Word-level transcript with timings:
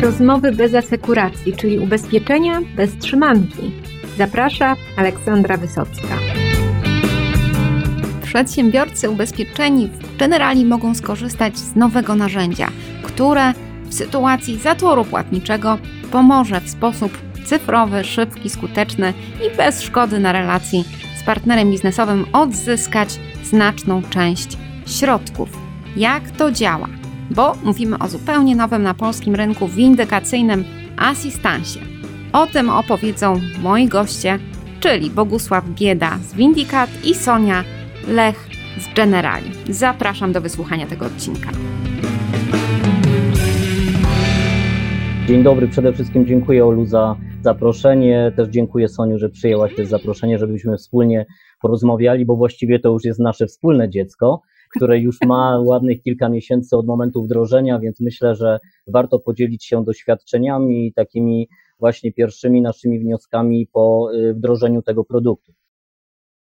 Rozmowy 0.00 0.52
bez 0.52 0.74
asekuracji, 0.74 1.56
czyli 1.56 1.78
ubezpieczenia 1.78 2.60
bez 2.76 2.98
trzymanki. 2.98 3.72
Zaprasza 4.18 4.76
Aleksandra 4.96 5.56
Wysocka. 5.56 6.18
Przedsiębiorcy 8.22 9.10
ubezpieczeni 9.10 9.88
w 9.88 10.16
generali 10.16 10.64
mogą 10.64 10.94
skorzystać 10.94 11.58
z 11.58 11.76
nowego 11.76 12.14
narzędzia, 12.14 12.68
które 13.02 13.52
w 13.84 13.94
sytuacji 13.94 14.58
zatoru 14.58 15.04
płatniczego 15.04 15.78
pomoże 16.12 16.60
w 16.60 16.70
sposób 16.70 17.18
cyfrowy, 17.44 18.04
szybki, 18.04 18.50
skuteczny 18.50 19.14
i 19.46 19.56
bez 19.56 19.82
szkody 19.82 20.18
na 20.18 20.32
relacji 20.32 20.84
z 21.20 21.22
partnerem 21.22 21.70
biznesowym 21.70 22.26
odzyskać 22.32 23.20
znaczną 23.44 24.02
część 24.02 24.58
środków. 24.86 25.48
Jak 25.96 26.30
to 26.30 26.52
działa? 26.52 26.99
Bo 27.30 27.54
mówimy 27.64 27.98
o 27.98 28.08
zupełnie 28.08 28.56
nowym 28.56 28.82
na 28.82 28.94
polskim 28.94 29.34
rynku 29.34 29.68
windykacyjnym 29.68 30.64
asystansie. 30.96 31.80
O 32.32 32.46
tym 32.46 32.70
opowiedzą 32.70 33.40
moi 33.62 33.88
goście, 33.88 34.38
czyli 34.80 35.10
Bogusław 35.10 35.64
Bieda 35.68 36.18
z 36.18 36.34
Windikat 36.34 36.90
i 37.04 37.14
Sonia 37.14 37.64
Lech 38.08 38.48
z 38.78 38.94
Generali. 38.94 39.50
Zapraszam 39.68 40.32
do 40.32 40.40
wysłuchania 40.40 40.86
tego 40.86 41.06
odcinka. 41.06 41.50
Dzień 45.28 45.42
dobry, 45.42 45.68
przede 45.68 45.92
wszystkim 45.92 46.26
dziękuję 46.26 46.64
Olu 46.64 46.86
za 46.86 47.16
zaproszenie. 47.42 48.32
Też 48.36 48.48
dziękuję 48.48 48.88
Soniu, 48.88 49.18
że 49.18 49.28
przyjęłaś 49.28 49.74
też 49.74 49.88
zaproszenie, 49.88 50.38
żebyśmy 50.38 50.76
wspólnie 50.76 51.26
porozmawiali, 51.60 52.26
bo 52.26 52.36
właściwie 52.36 52.78
to 52.78 52.88
już 52.88 53.04
jest 53.04 53.20
nasze 53.20 53.46
wspólne 53.46 53.90
dziecko, 53.90 54.42
które 54.76 54.98
już 54.98 55.18
ma 55.26 55.58
ładnych 55.70 56.02
kilka 56.02 56.28
miesięcy 56.28 56.76
od 56.76 56.86
momentu 56.86 57.22
wdrożenia, 57.22 57.78
więc 57.78 58.00
myślę, 58.00 58.34
że 58.34 58.58
warto 58.86 59.18
podzielić 59.18 59.64
się 59.64 59.84
doświadczeniami 59.84 60.86
i 60.86 60.92
takimi 60.92 61.48
właśnie 61.78 62.12
pierwszymi 62.12 62.62
naszymi 62.62 62.98
wnioskami 62.98 63.66
po 63.72 64.08
y, 64.14 64.34
wdrożeniu 64.34 64.82
tego 64.82 65.04
produktu. 65.04 65.52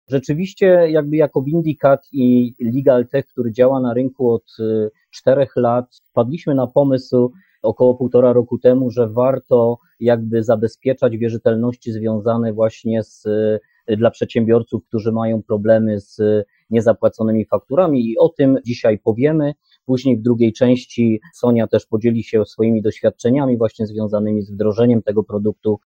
Rzeczywiście, 0.08 0.66
jakby 0.90 1.16
jako 1.16 1.42
Windicat 1.42 2.08
i 2.12 2.54
Legal 2.74 3.06
Tech, 3.06 3.26
który 3.26 3.52
działa 3.52 3.80
na 3.80 3.94
rynku 3.94 4.30
od 4.30 4.44
y, 4.60 4.90
czterech 5.10 5.52
lat, 5.56 6.00
wpadliśmy 6.10 6.54
na 6.54 6.66
pomysł 6.66 7.32
około 7.62 7.94
półtora 7.94 8.32
roku 8.32 8.58
temu, 8.58 8.90
że 8.90 9.08
warto 9.08 9.78
jakby 10.00 10.42
zabezpieczać 10.42 11.16
wierzytelności 11.16 11.92
związane 11.92 12.52
właśnie 12.52 13.02
z, 13.02 13.26
y, 13.26 13.60
dla 13.88 14.10
przedsiębiorców, 14.10 14.84
którzy 14.88 15.12
mają 15.12 15.42
problemy 15.42 16.00
z 16.00 16.20
niezapłaconymi 16.70 17.44
fakturami 17.44 18.10
i 18.10 18.18
o 18.18 18.28
tym 18.28 18.58
dzisiaj 18.66 18.98
powiemy. 18.98 19.54
Później 19.86 20.18
w 20.18 20.22
drugiej 20.22 20.52
części 20.52 21.20
Sonia 21.34 21.66
też 21.66 21.86
podzieli 21.86 22.24
się 22.24 22.44
swoimi 22.44 22.82
doświadczeniami 22.82 23.58
właśnie 23.58 23.86
związanymi 23.86 24.42
z 24.42 24.50
wdrożeniem 24.50 25.02
tego 25.02 25.24
produktu 25.24 25.80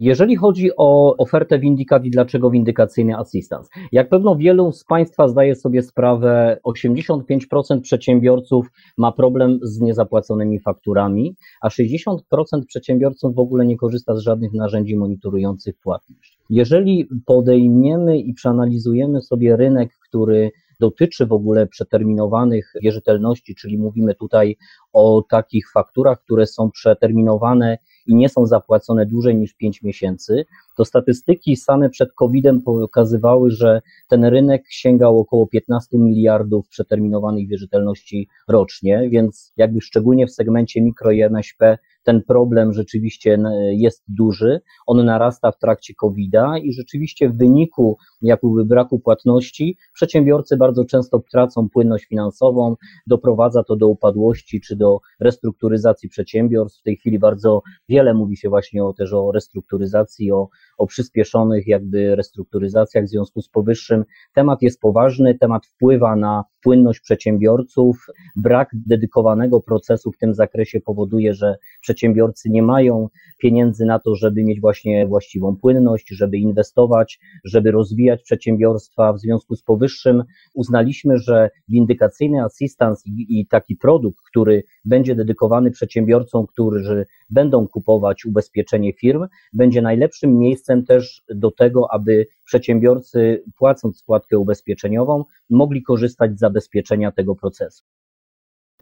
jeżeli 0.00 0.36
chodzi 0.36 0.70
o 0.76 1.16
ofertę 1.16 1.58
Windicat 1.58 2.04
i 2.04 2.10
dlaczego 2.10 2.50
windykacyjny 2.50 3.16
assistance, 3.16 3.70
jak 3.92 4.08
pewno 4.08 4.36
wielu 4.36 4.72
z 4.72 4.84
Państwa 4.84 5.28
zdaje 5.28 5.54
sobie 5.54 5.82
sprawę, 5.82 6.58
85% 6.66 7.80
przedsiębiorców 7.80 8.66
ma 8.98 9.12
problem 9.12 9.58
z 9.62 9.80
niezapłaconymi 9.80 10.60
fakturami, 10.60 11.36
a 11.62 11.68
60% 11.68 12.18
przedsiębiorców 12.66 13.34
w 13.34 13.38
ogóle 13.38 13.66
nie 13.66 13.76
korzysta 13.76 14.16
z 14.16 14.18
żadnych 14.18 14.52
narzędzi 14.52 14.96
monitorujących 14.96 15.76
płatność. 15.78 16.38
Jeżeli 16.50 17.08
podejmiemy 17.26 18.18
i 18.18 18.34
przeanalizujemy 18.34 19.20
sobie 19.20 19.56
rynek, 19.56 19.90
który 20.08 20.50
dotyczy 20.80 21.26
w 21.26 21.32
ogóle 21.32 21.66
przeterminowanych 21.66 22.72
wierzytelności, 22.82 23.54
czyli 23.54 23.78
mówimy 23.78 24.14
tutaj 24.14 24.56
o 24.92 25.24
takich 25.30 25.70
fakturach, 25.70 26.20
które 26.20 26.46
są 26.46 26.70
przeterminowane 26.70 27.78
i 28.06 28.14
nie 28.14 28.28
są 28.28 28.46
zapłacone 28.46 29.06
dłużej 29.06 29.36
niż 29.36 29.54
5 29.54 29.82
miesięcy, 29.82 30.44
to 30.76 30.84
statystyki 30.84 31.56
same 31.56 31.90
przed 31.90 32.12
COVID-em 32.12 32.62
pokazywały, 32.62 33.50
że 33.50 33.82
ten 34.08 34.24
rynek 34.24 34.64
sięgał 34.68 35.18
około 35.18 35.46
15 35.46 35.98
miliardów 35.98 36.68
przeterminowanych 36.68 37.48
wierzytelności 37.48 38.28
rocznie, 38.48 39.08
więc 39.10 39.52
jakby 39.56 39.80
szczególnie 39.80 40.26
w 40.26 40.32
segmencie 40.32 40.82
mikro 40.82 41.10
i 41.10 41.22
MŚP 41.22 41.78
ten 42.06 42.22
problem 42.22 42.72
rzeczywiście 42.72 43.38
jest 43.70 44.04
duży. 44.08 44.60
On 44.86 45.04
narasta 45.04 45.52
w 45.52 45.58
trakcie 45.58 45.94
COVID-a 45.94 46.58
i 46.58 46.72
rzeczywiście 46.72 47.28
w 47.28 47.36
wyniku 47.36 47.98
jakby 48.22 48.64
braku 48.64 48.98
płatności 48.98 49.76
przedsiębiorcy 49.94 50.56
bardzo 50.56 50.84
często 50.84 51.22
tracą 51.32 51.68
płynność 51.68 52.06
finansową, 52.06 52.76
doprowadza 53.06 53.64
to 53.64 53.76
do 53.76 53.88
upadłości 53.88 54.60
czy 54.60 54.76
do 54.76 55.00
restrukturyzacji 55.20 56.08
przedsiębiorstw. 56.08 56.80
W 56.80 56.82
tej 56.82 56.96
chwili 56.96 57.18
bardzo 57.18 57.62
wiele 57.88 58.14
mówi 58.14 58.36
się 58.36 58.48
właśnie 58.48 58.84
o, 58.84 58.92
też 58.92 59.12
o 59.12 59.32
restrukturyzacji, 59.32 60.32
o 60.32 60.48
o 60.78 60.86
przyspieszonych 60.86 61.66
jakby 61.66 62.16
restrukturyzacjach 62.16 63.04
w 63.04 63.08
związku 63.08 63.42
z 63.42 63.48
powyższym. 63.48 64.04
Temat 64.34 64.62
jest 64.62 64.80
poważny, 64.80 65.38
temat 65.38 65.66
wpływa 65.66 66.16
na 66.16 66.44
płynność 66.66 67.00
przedsiębiorców. 67.00 68.06
Brak 68.36 68.68
dedykowanego 68.72 69.60
procesu 69.60 70.12
w 70.12 70.18
tym 70.18 70.34
zakresie 70.34 70.80
powoduje, 70.80 71.34
że 71.34 71.56
przedsiębiorcy 71.80 72.50
nie 72.50 72.62
mają 72.62 73.08
pieniędzy 73.38 73.84
na 73.84 73.98
to, 73.98 74.14
żeby 74.14 74.44
mieć 74.44 74.60
właśnie 74.60 75.06
właściwą 75.06 75.56
płynność, 75.56 76.08
żeby 76.10 76.38
inwestować, 76.38 77.18
żeby 77.44 77.70
rozwijać 77.70 78.22
przedsiębiorstwa. 78.22 79.12
W 79.12 79.20
związku 79.20 79.56
z 79.56 79.62
powyższym 79.62 80.22
uznaliśmy, 80.54 81.18
że 81.18 81.50
windykacyjny 81.68 82.44
assistance 82.44 83.02
i, 83.06 83.40
i 83.40 83.46
taki 83.46 83.76
produkt, 83.76 84.18
który 84.30 84.62
będzie 84.84 85.14
dedykowany 85.14 85.70
przedsiębiorcom, 85.70 86.46
którzy 86.46 87.06
będą 87.30 87.68
kupować 87.68 88.24
ubezpieczenie 88.24 88.92
firm, 88.92 89.26
będzie 89.52 89.82
najlepszym 89.82 90.38
miejscem 90.38 90.84
też 90.84 91.22
do 91.34 91.50
tego, 91.50 91.92
aby 91.92 92.26
przedsiębiorcy, 92.46 93.44
płacąc 93.58 93.98
składkę 93.98 94.38
ubezpieczeniową, 94.38 95.24
mogli 95.50 95.82
korzystać 95.82 96.36
z 96.36 96.38
zabezpieczenia 96.38 97.12
tego 97.12 97.34
procesu. 97.34 97.84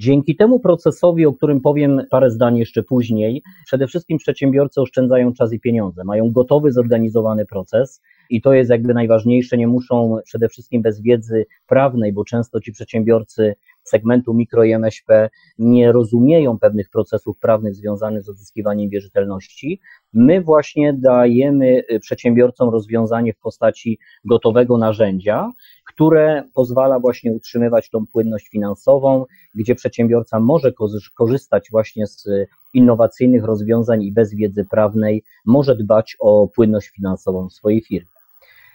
Dzięki 0.01 0.37
temu 0.37 0.61
procesowi, 0.61 1.27
o 1.27 1.33
którym 1.33 1.61
powiem 1.61 2.03
parę 2.11 2.31
zdań 2.31 2.57
jeszcze 2.57 2.83
później, 2.83 3.43
przede 3.67 3.87
wszystkim 3.87 4.19
przedsiębiorcy 4.19 4.81
oszczędzają 4.81 5.33
czas 5.33 5.53
i 5.53 5.61
pieniądze, 5.61 6.05
mają 6.05 6.31
gotowy, 6.31 6.73
zorganizowany 6.73 7.47
proces 7.47 8.03
i 8.31 8.41
to 8.41 8.53
jest 8.53 8.71
jakby 8.71 8.95
najważniejsze. 8.95 9.57
Nie 9.57 9.67
muszą 9.67 10.19
przede 10.25 10.49
wszystkim 10.49 10.83
bez 10.83 11.01
wiedzy 11.01 11.47
prawnej, 11.67 12.13
bo 12.13 12.25
często 12.25 12.61
ci 12.61 12.73
przedsiębiorcy 12.73 13.55
segmentu 13.85 14.35
mikro 14.35 14.65
i 14.65 14.73
MŚP 14.73 15.31
nie 15.59 15.93
rozumieją 15.93 16.59
pewnych 16.59 16.91
procesów 16.91 17.39
prawnych 17.39 17.75
związanych 17.75 18.23
z 18.23 18.29
odzyskiwaniem 18.29 18.91
wierzytelności. 18.91 19.81
My 20.13 20.41
właśnie 20.41 20.93
dajemy 20.93 21.83
przedsiębiorcom 22.01 22.71
rozwiązanie 22.71 23.33
w 23.33 23.39
postaci 23.39 23.99
gotowego 24.25 24.79
narzędzia, 24.79 25.53
które 25.87 26.43
pozwala 26.55 27.01
właśnie 27.01 27.33
utrzymywać 27.33 27.91
tą 27.91 28.07
płynność 28.07 28.49
finansową, 28.49 29.25
gdzie 29.55 29.75
przedsiębiorca 29.75 30.41
może 30.41 30.73
korzystać 31.17 31.69
właśnie 31.71 32.07
z 32.07 32.29
innowacyjnych 32.75 33.45
rozwiązań 33.45 34.03
i 34.03 34.13
bez 34.13 34.35
wiedzy 34.35 34.65
prawnej 34.65 35.23
może 35.47 35.77
dbać 35.77 36.17
o 36.21 36.49
płynność 36.49 36.89
finansową 36.89 37.51
swojej 37.51 37.83
firmie. 37.83 38.14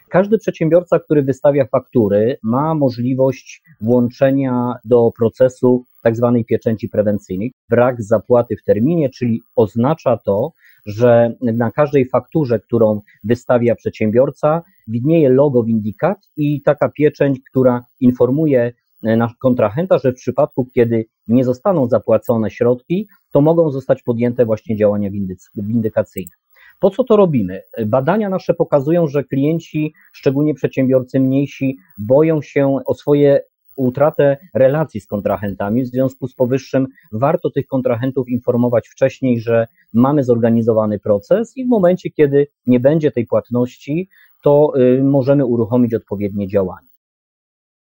Każdy 0.09 0.37
przedsiębiorca, 0.37 0.99
który 0.99 1.23
wystawia 1.23 1.65
faktury, 1.65 2.37
ma 2.43 2.75
możliwość 2.75 3.61
włączenia 3.81 4.73
do 4.85 5.11
procesu 5.17 5.85
tak 6.03 6.15
zwanej 6.15 6.45
pieczęci 6.45 6.89
prewencyjnej. 6.89 7.53
Brak 7.69 8.03
zapłaty 8.03 8.55
w 8.57 8.63
terminie, 8.63 9.09
czyli 9.09 9.41
oznacza 9.55 10.17
to, 10.17 10.51
że 10.85 11.33
na 11.41 11.71
każdej 11.71 12.09
fakturze, 12.09 12.59
którą 12.59 13.01
wystawia 13.23 13.75
przedsiębiorca, 13.75 14.61
widnieje 14.87 15.29
logo 15.29 15.63
Windikat 15.63 16.17
i 16.37 16.61
taka 16.61 16.89
pieczęć, 16.89 17.39
która 17.49 17.85
informuje 17.99 18.73
e, 19.03 19.17
nasz 19.17 19.35
kontrahenta, 19.41 19.97
że 19.97 20.11
w 20.11 20.15
przypadku, 20.15 20.65
kiedy 20.75 21.05
nie 21.27 21.43
zostaną 21.43 21.87
zapłacone 21.87 22.51
środki, 22.51 23.07
to 23.31 23.41
mogą 23.41 23.71
zostać 23.71 24.03
podjęte 24.03 24.45
właśnie 24.45 24.75
działania 24.75 25.09
windykacyjne. 25.55 26.38
Po 26.79 26.89
co 26.89 27.03
to 27.03 27.15
robimy? 27.15 27.61
Badania 27.85 28.29
nasze 28.29 28.53
pokazują, 28.53 29.07
że 29.07 29.23
klienci, 29.23 29.93
szczególnie 30.13 30.53
przedsiębiorcy 30.53 31.19
mniejsi, 31.19 31.77
boją 31.97 32.41
się 32.41 32.79
o 32.85 32.93
swoje 32.93 33.41
utratę 33.75 34.37
relacji 34.53 35.01
z 35.01 35.07
kontrahentami. 35.07 35.83
W 35.83 35.87
związku 35.87 36.27
z 36.27 36.35
powyższym 36.35 36.87
warto 37.11 37.49
tych 37.49 37.67
kontrahentów 37.67 38.29
informować 38.29 38.87
wcześniej, 38.87 39.39
że 39.39 39.67
mamy 39.93 40.23
zorganizowany 40.23 40.99
proces 40.99 41.57
i 41.57 41.65
w 41.65 41.67
momencie, 41.67 42.09
kiedy 42.09 42.47
nie 42.65 42.79
będzie 42.79 43.11
tej 43.11 43.25
płatności, 43.25 44.09
to 44.43 44.73
y, 44.99 45.03
możemy 45.03 45.45
uruchomić 45.45 45.93
odpowiednie 45.93 46.47
działania. 46.47 46.89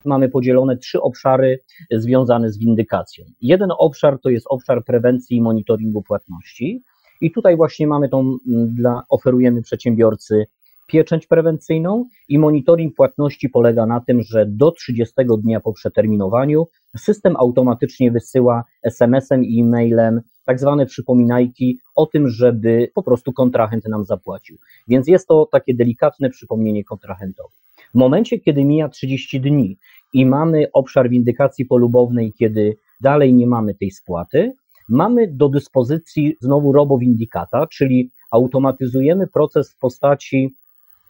Mamy 0.06 0.30
podzielone 0.30 0.78
trzy 0.78 1.02
obszary 1.02 1.60
związane 1.92 2.52
z 2.52 2.58
windykacją. 2.58 3.26
Jeden 3.42 3.70
obszar 3.78 4.20
to 4.20 4.30
jest 4.30 4.46
obszar 4.50 4.84
prewencji 4.86 5.38
i 5.38 5.42
monitoringu 5.42 6.02
płatności. 6.02 6.84
I 7.22 7.32
tutaj 7.32 7.56
właśnie 7.56 7.88
mamy 7.88 8.10
tą, 8.10 8.38
dla, 8.68 9.04
oferujemy 9.10 9.62
przedsiębiorcy 9.62 10.46
pieczęć 10.88 11.28
prewencyjną 11.28 12.06
i 12.30 12.40
monitoring 12.40 12.96
płatności 12.96 13.50
polega 13.50 13.86
na 13.86 14.00
tym, 14.00 14.22
że 14.22 14.46
do 14.46 14.72
30 14.72 15.16
dnia 15.44 15.60
po 15.60 15.74
przeterminowaniu 15.74 16.68
system 16.98 17.36
automatycznie 17.38 18.12
wysyła 18.12 18.64
SMS-em 18.84 19.44
i 19.44 19.62
e-mailem 19.62 20.22
tak 20.46 20.60
zwane 20.60 20.86
przypominajki 20.86 21.80
o 21.96 22.06
tym, 22.06 22.28
żeby 22.30 22.92
po 22.96 23.04
prostu 23.04 23.34
kontrahent 23.34 23.88
nam 23.88 24.06
zapłacił. 24.06 24.58
Więc 24.88 25.08
jest 25.08 25.28
to 25.28 25.48
takie 25.52 25.76
delikatne 25.76 26.30
przypomnienie 26.30 26.84
kontrahentowi. 26.84 27.56
W 27.96 27.98
momencie, 27.98 28.40
kiedy 28.40 28.66
mija 28.66 28.90
30 28.90 29.42
dni 29.42 29.78
i 30.14 30.26
mamy 30.26 30.68
obszar 30.74 31.10
windykacji 31.10 31.66
polubownej, 31.66 32.34
kiedy 32.34 32.78
dalej 33.02 33.34
nie 33.34 33.48
mamy 33.48 33.76
tej 33.76 33.92
spłaty, 33.92 34.54
mamy 34.90 35.28
do 35.28 35.50
dyspozycji 35.50 36.36
znowu 36.42 36.72
robowindykata, 36.72 37.68
czyli 37.68 38.12
automatyzujemy 38.32 39.28
proces 39.28 39.74
w 39.74 39.80
postaci 39.80 40.56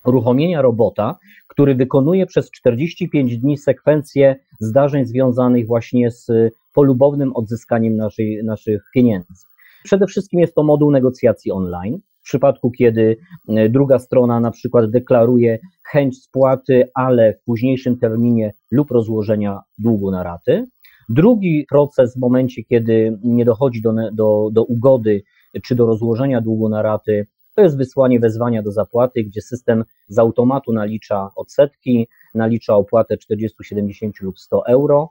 uruchomienia 0.06 0.62
robota, 0.62 1.18
który 1.48 1.76
wykonuje 1.76 2.26
przez 2.26 2.52
45 2.52 3.38
dni 3.38 3.58
sekwencję 3.58 4.36
zdarzeń 4.60 5.06
związanych 5.06 5.68
właśnie 5.68 6.12
z 6.12 6.28
polubownym 6.74 7.36
odzyskaniem 7.36 7.96
naszej, 7.96 8.44
naszych 8.44 8.84
pieniędzy. 8.94 9.46
Przede 9.84 10.08
wszystkim 10.08 10.40
jest 10.40 10.56
to 10.56 10.64
moduł 10.64 10.92
negocjacji 10.92 11.52
online. 11.52 12.00
W 12.20 12.24
przypadku, 12.24 12.72
kiedy 12.72 13.18
e, 13.48 13.70
druga 13.70 14.00
strona 14.00 14.40
na 14.40 14.52
przykład 14.52 14.90
deklaruje 14.90 15.60
chęć 15.92 16.24
spłaty, 16.24 16.90
ale 16.94 17.34
w 17.34 17.44
późniejszym 17.44 17.98
terminie 17.98 18.54
lub 18.72 18.92
rozłożenia 18.92 19.60
długu 19.78 20.12
na 20.12 20.24
raty. 20.24 20.66
Drugi 21.10 21.66
proces 21.70 22.16
w 22.16 22.20
momencie, 22.20 22.64
kiedy 22.64 23.20
nie 23.24 23.46
dochodzi 23.46 23.82
do, 23.82 23.94
do, 24.14 24.50
do 24.52 24.64
ugody 24.64 25.24
czy 25.64 25.76
do 25.76 25.86
rozłożenia 25.86 26.42
długu 26.42 26.70
na 26.70 26.82
raty, 26.82 27.28
to 27.56 27.62
jest 27.62 27.78
wysłanie 27.78 28.20
wezwania 28.20 28.64
do 28.64 28.72
zapłaty, 28.72 29.24
gdzie 29.24 29.42
system 29.42 29.84
z 30.08 30.20
automatu 30.20 30.74
nalicza 30.74 31.30
odsetki, 31.36 32.08
nalicza 32.36 32.76
opłatę 32.76 33.18
40, 33.18 33.58
70 33.64 34.22
lub 34.22 34.40
100 34.40 34.68
euro 34.68 35.10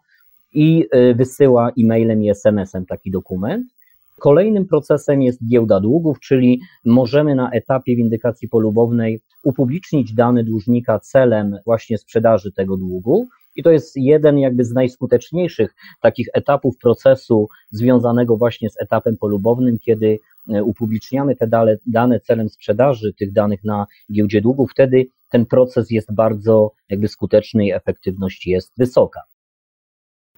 i 0.54 0.86
y, 0.94 1.14
wysyła 1.14 1.70
e-mailem 1.80 2.22
i 2.22 2.30
SMS-em 2.30 2.86
taki 2.86 3.10
dokument. 3.10 3.66
Kolejnym 4.18 4.66
procesem 4.66 5.22
jest 5.22 5.48
giełda 5.48 5.80
długów, 5.80 6.20
czyli 6.20 6.60
możemy 6.84 7.34
na 7.34 7.50
etapie 7.50 7.96
windykacji 7.96 8.48
polubownej 8.48 9.20
upublicznić 9.44 10.14
dane 10.14 10.44
dłużnika 10.44 11.00
celem 11.00 11.58
właśnie 11.66 11.98
sprzedaży 11.98 12.52
tego 12.52 12.76
długu. 12.76 13.28
I 13.56 13.62
to 13.62 13.70
jest 13.70 13.96
jeden 13.96 14.38
jakby 14.38 14.64
z 14.64 14.72
najskuteczniejszych 14.72 15.74
takich 16.00 16.28
etapów 16.34 16.78
procesu 16.78 17.48
związanego 17.70 18.36
właśnie 18.36 18.70
z 18.70 18.80
etapem 18.82 19.16
polubownym, 19.16 19.78
kiedy 19.78 20.18
e, 20.54 20.64
upubliczniamy 20.64 21.36
te 21.36 21.46
dane, 21.46 21.76
dane 21.86 22.20
celem 22.20 22.48
sprzedaży 22.48 23.12
tych 23.18 23.32
danych 23.32 23.64
na 23.64 23.86
giełdzie 24.12 24.40
długów, 24.40 24.70
wtedy 24.70 25.06
ten 25.30 25.46
proces 25.46 25.90
jest 25.90 26.14
bardzo 26.14 26.72
jakby 26.88 27.08
skuteczny 27.08 27.66
i 27.66 27.72
efektywność 27.72 28.46
jest 28.46 28.72
wysoka. 28.78 29.20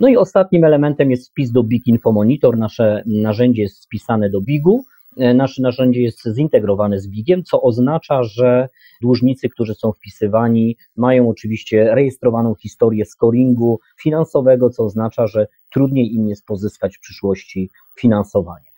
No 0.01 0.09
i 0.09 0.17
ostatnim 0.17 0.65
elementem 0.65 1.11
jest 1.11 1.31
wpis 1.31 1.53
do 1.53 1.63
Big 1.63 1.87
Info 1.87 2.13
Monitor. 2.13 2.59
Nasze 2.59 3.03
narzędzie 3.07 3.63
jest 3.63 3.83
spisane 3.83 4.31
do 4.31 4.41
Bigu. 4.41 4.85
E, 5.17 5.35
nasze 5.35 5.63
narzędzie 5.63 6.03
jest 6.03 6.29
zintegrowane 6.35 7.01
z 7.01 7.09
Bigiem, 7.09 7.43
co 7.43 7.63
oznacza, 7.63 8.23
że 8.23 8.69
dłużnicy, 9.03 9.49
którzy 9.49 9.75
są 9.75 9.93
wpisywani, 9.93 10.77
mają 10.97 11.29
oczywiście 11.29 11.95
rejestrowaną 11.95 12.55
historię 12.55 13.05
scoringu 13.05 13.81
finansowego, 14.01 14.71
co 14.71 14.85
oznacza, 14.85 15.27
że 15.27 15.47
trudniej 15.73 16.15
im 16.15 16.29
jest 16.29 16.47
pozyskać 16.47 16.97
w 16.97 17.01
przyszłości 17.01 17.71
finansowanie. 17.99 18.74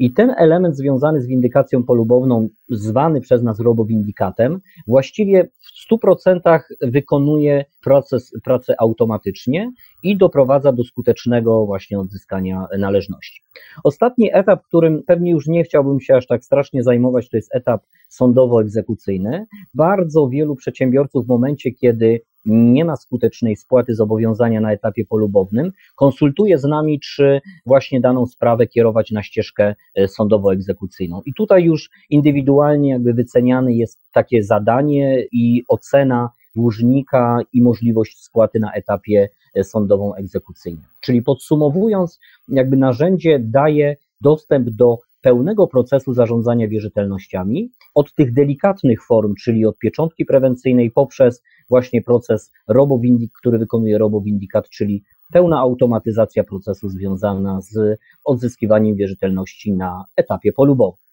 I 0.00 0.12
ten 0.12 0.34
element 0.38 0.76
związany 0.76 1.20
z 1.20 1.26
windykacją 1.26 1.82
polubowną, 1.82 2.48
zwany 2.68 3.20
przez 3.20 3.42
nas 3.42 3.60
robowindikatem, 3.60 4.60
właściwie 4.86 5.44
w 5.44 5.92
100% 5.94 6.60
wykonuje 6.82 7.64
proces, 7.82 8.32
pracę 8.44 8.74
automatycznie 8.78 9.72
i 10.02 10.16
doprowadza 10.16 10.72
do 10.72 10.84
skutecznego 10.84 11.66
właśnie 11.66 11.98
odzyskania 11.98 12.66
należności. 12.78 13.42
Ostatni 13.84 14.30
etap, 14.32 14.62
którym 14.62 15.02
pewnie 15.06 15.30
już 15.30 15.46
nie 15.46 15.64
chciałbym 15.64 16.00
się 16.00 16.14
aż 16.16 16.26
tak 16.26 16.44
strasznie 16.44 16.82
zajmować, 16.82 17.28
to 17.28 17.36
jest 17.36 17.54
etap 17.54 17.82
sądowo-egzekucyjny. 18.08 19.44
Bardzo 19.74 20.28
wielu 20.28 20.56
przedsiębiorców 20.56 21.26
w 21.26 21.28
momencie, 21.28 21.70
kiedy 21.72 22.20
nie 22.44 22.84
ma 22.84 22.96
skutecznej 22.96 23.56
spłaty 23.56 23.94
zobowiązania 23.94 24.60
na 24.60 24.72
etapie 24.72 25.04
polubownym, 25.04 25.72
konsultuje 25.96 26.58
z 26.58 26.64
nami, 26.64 27.00
czy 27.00 27.40
właśnie 27.66 28.00
daną 28.00 28.26
sprawę 28.26 28.66
kierować 28.66 29.10
na 29.10 29.22
ścieżkę 29.22 29.74
e, 29.94 30.08
sądowo-egzekucyjną. 30.08 31.20
I 31.26 31.34
tutaj 31.34 31.64
już 31.64 31.90
indywidualnie 32.10 32.90
jakby 32.90 33.14
wyceniane 33.14 33.72
jest 33.72 33.98
takie 34.12 34.42
zadanie 34.42 35.24
i 35.32 35.64
ocena 35.68 36.30
dłużnika 36.56 37.40
i 37.52 37.62
możliwość 37.62 38.18
spłaty 38.18 38.60
na 38.60 38.72
etapie 38.72 39.28
e, 39.54 39.64
sądowo-egzekucyjnym. 39.64 40.84
Czyli 41.00 41.22
podsumowując, 41.22 42.18
jakby 42.48 42.76
narzędzie 42.76 43.38
daje 43.38 43.96
dostęp 44.20 44.70
do 44.70 44.98
pełnego 45.20 45.66
procesu 45.66 46.14
zarządzania 46.14 46.68
wierzytelnościami, 46.68 47.72
od 47.94 48.14
tych 48.14 48.32
delikatnych 48.32 49.06
form, 49.06 49.34
czyli 49.34 49.66
od 49.66 49.78
pieczątki 49.78 50.24
prewencyjnej 50.24 50.90
poprzez 50.90 51.42
właśnie 51.68 52.02
proces 52.02 52.52
RoboWindik, 52.68 53.32
który 53.40 53.58
wykonuje 53.58 53.98
RoboWindikat, 53.98 54.68
czyli 54.68 55.02
pełna 55.32 55.60
automatyzacja 55.60 56.44
procesu 56.44 56.88
związana 56.88 57.60
z 57.60 57.98
odzyskiwaniem 58.24 58.96
wierzytelności 58.96 59.72
na 59.72 60.04
etapie 60.16 60.52
polubowym. 60.52 61.09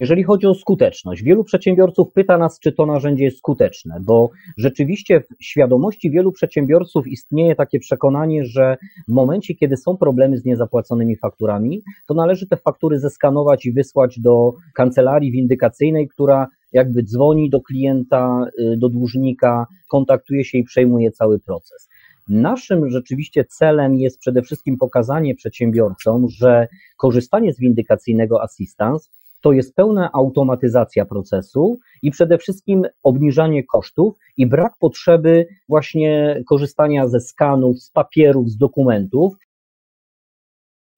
Jeżeli 0.00 0.22
chodzi 0.22 0.46
o 0.46 0.54
skuteczność, 0.54 1.22
wielu 1.22 1.44
przedsiębiorców 1.44 2.12
pyta 2.12 2.38
nas, 2.38 2.60
czy 2.60 2.72
to 2.72 2.86
narzędzie 2.86 3.24
jest 3.24 3.38
skuteczne, 3.38 3.98
bo 4.00 4.30
rzeczywiście 4.56 5.20
w 5.20 5.44
świadomości 5.44 6.10
wielu 6.10 6.32
przedsiębiorców 6.32 7.06
istnieje 7.06 7.54
takie 7.54 7.78
przekonanie, 7.78 8.44
że 8.44 8.76
w 9.08 9.12
momencie, 9.12 9.54
kiedy 9.54 9.76
są 9.76 9.96
problemy 9.96 10.38
z 10.38 10.44
niezapłaconymi 10.44 11.16
fakturami, 11.16 11.82
to 12.06 12.14
należy 12.14 12.46
te 12.46 12.56
faktury 12.56 12.98
zeskanować 12.98 13.66
i 13.66 13.72
wysłać 13.72 14.20
do 14.20 14.52
kancelarii 14.74 15.32
windykacyjnej, 15.32 16.08
która 16.08 16.46
jakby 16.72 17.02
dzwoni 17.02 17.50
do 17.50 17.60
klienta, 17.60 18.46
y, 18.60 18.76
do 18.76 18.88
dłużnika, 18.88 19.66
kontaktuje 19.90 20.44
się 20.44 20.58
i 20.58 20.64
przejmuje 20.64 21.10
cały 21.10 21.38
proces. 21.38 21.88
Naszym 22.28 22.90
rzeczywiście 22.90 23.44
celem 23.44 23.94
jest 23.94 24.18
przede 24.18 24.42
wszystkim 24.42 24.76
pokazanie 24.76 25.34
przedsiębiorcom, 25.34 26.28
że 26.28 26.68
korzystanie 26.96 27.52
z 27.52 27.60
windykacyjnego 27.60 28.42
assistance 28.42 29.08
to 29.40 29.52
jest 29.52 29.74
pełna 29.74 30.10
automatyzacja 30.12 31.04
procesu 31.04 31.78
i 32.02 32.10
przede 32.10 32.38
wszystkim 32.38 32.82
obniżanie 33.02 33.64
kosztów 33.64 34.16
i 34.36 34.46
brak 34.46 34.72
potrzeby 34.80 35.46
właśnie 35.68 36.42
korzystania 36.48 37.08
ze 37.08 37.20
skanów, 37.20 37.82
z 37.82 37.90
papierów, 37.90 38.50
z 38.50 38.56
dokumentów. 38.56 39.34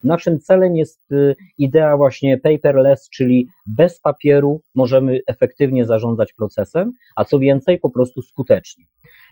Naszym 0.04 0.40
celem 0.40 0.76
jest 0.76 1.12
y, 1.12 1.36
idea 1.58 1.96
właśnie 1.96 2.38
paperless, 2.38 3.08
czyli 3.10 3.48
bez 3.66 4.00
papieru 4.00 4.62
możemy 4.74 5.20
efektywnie 5.26 5.84
zarządzać 5.84 6.32
procesem, 6.32 6.92
a 7.16 7.24
co 7.24 7.38
więcej, 7.38 7.78
po 7.78 7.90
prostu 7.90 8.22
skutecznie. 8.22 8.84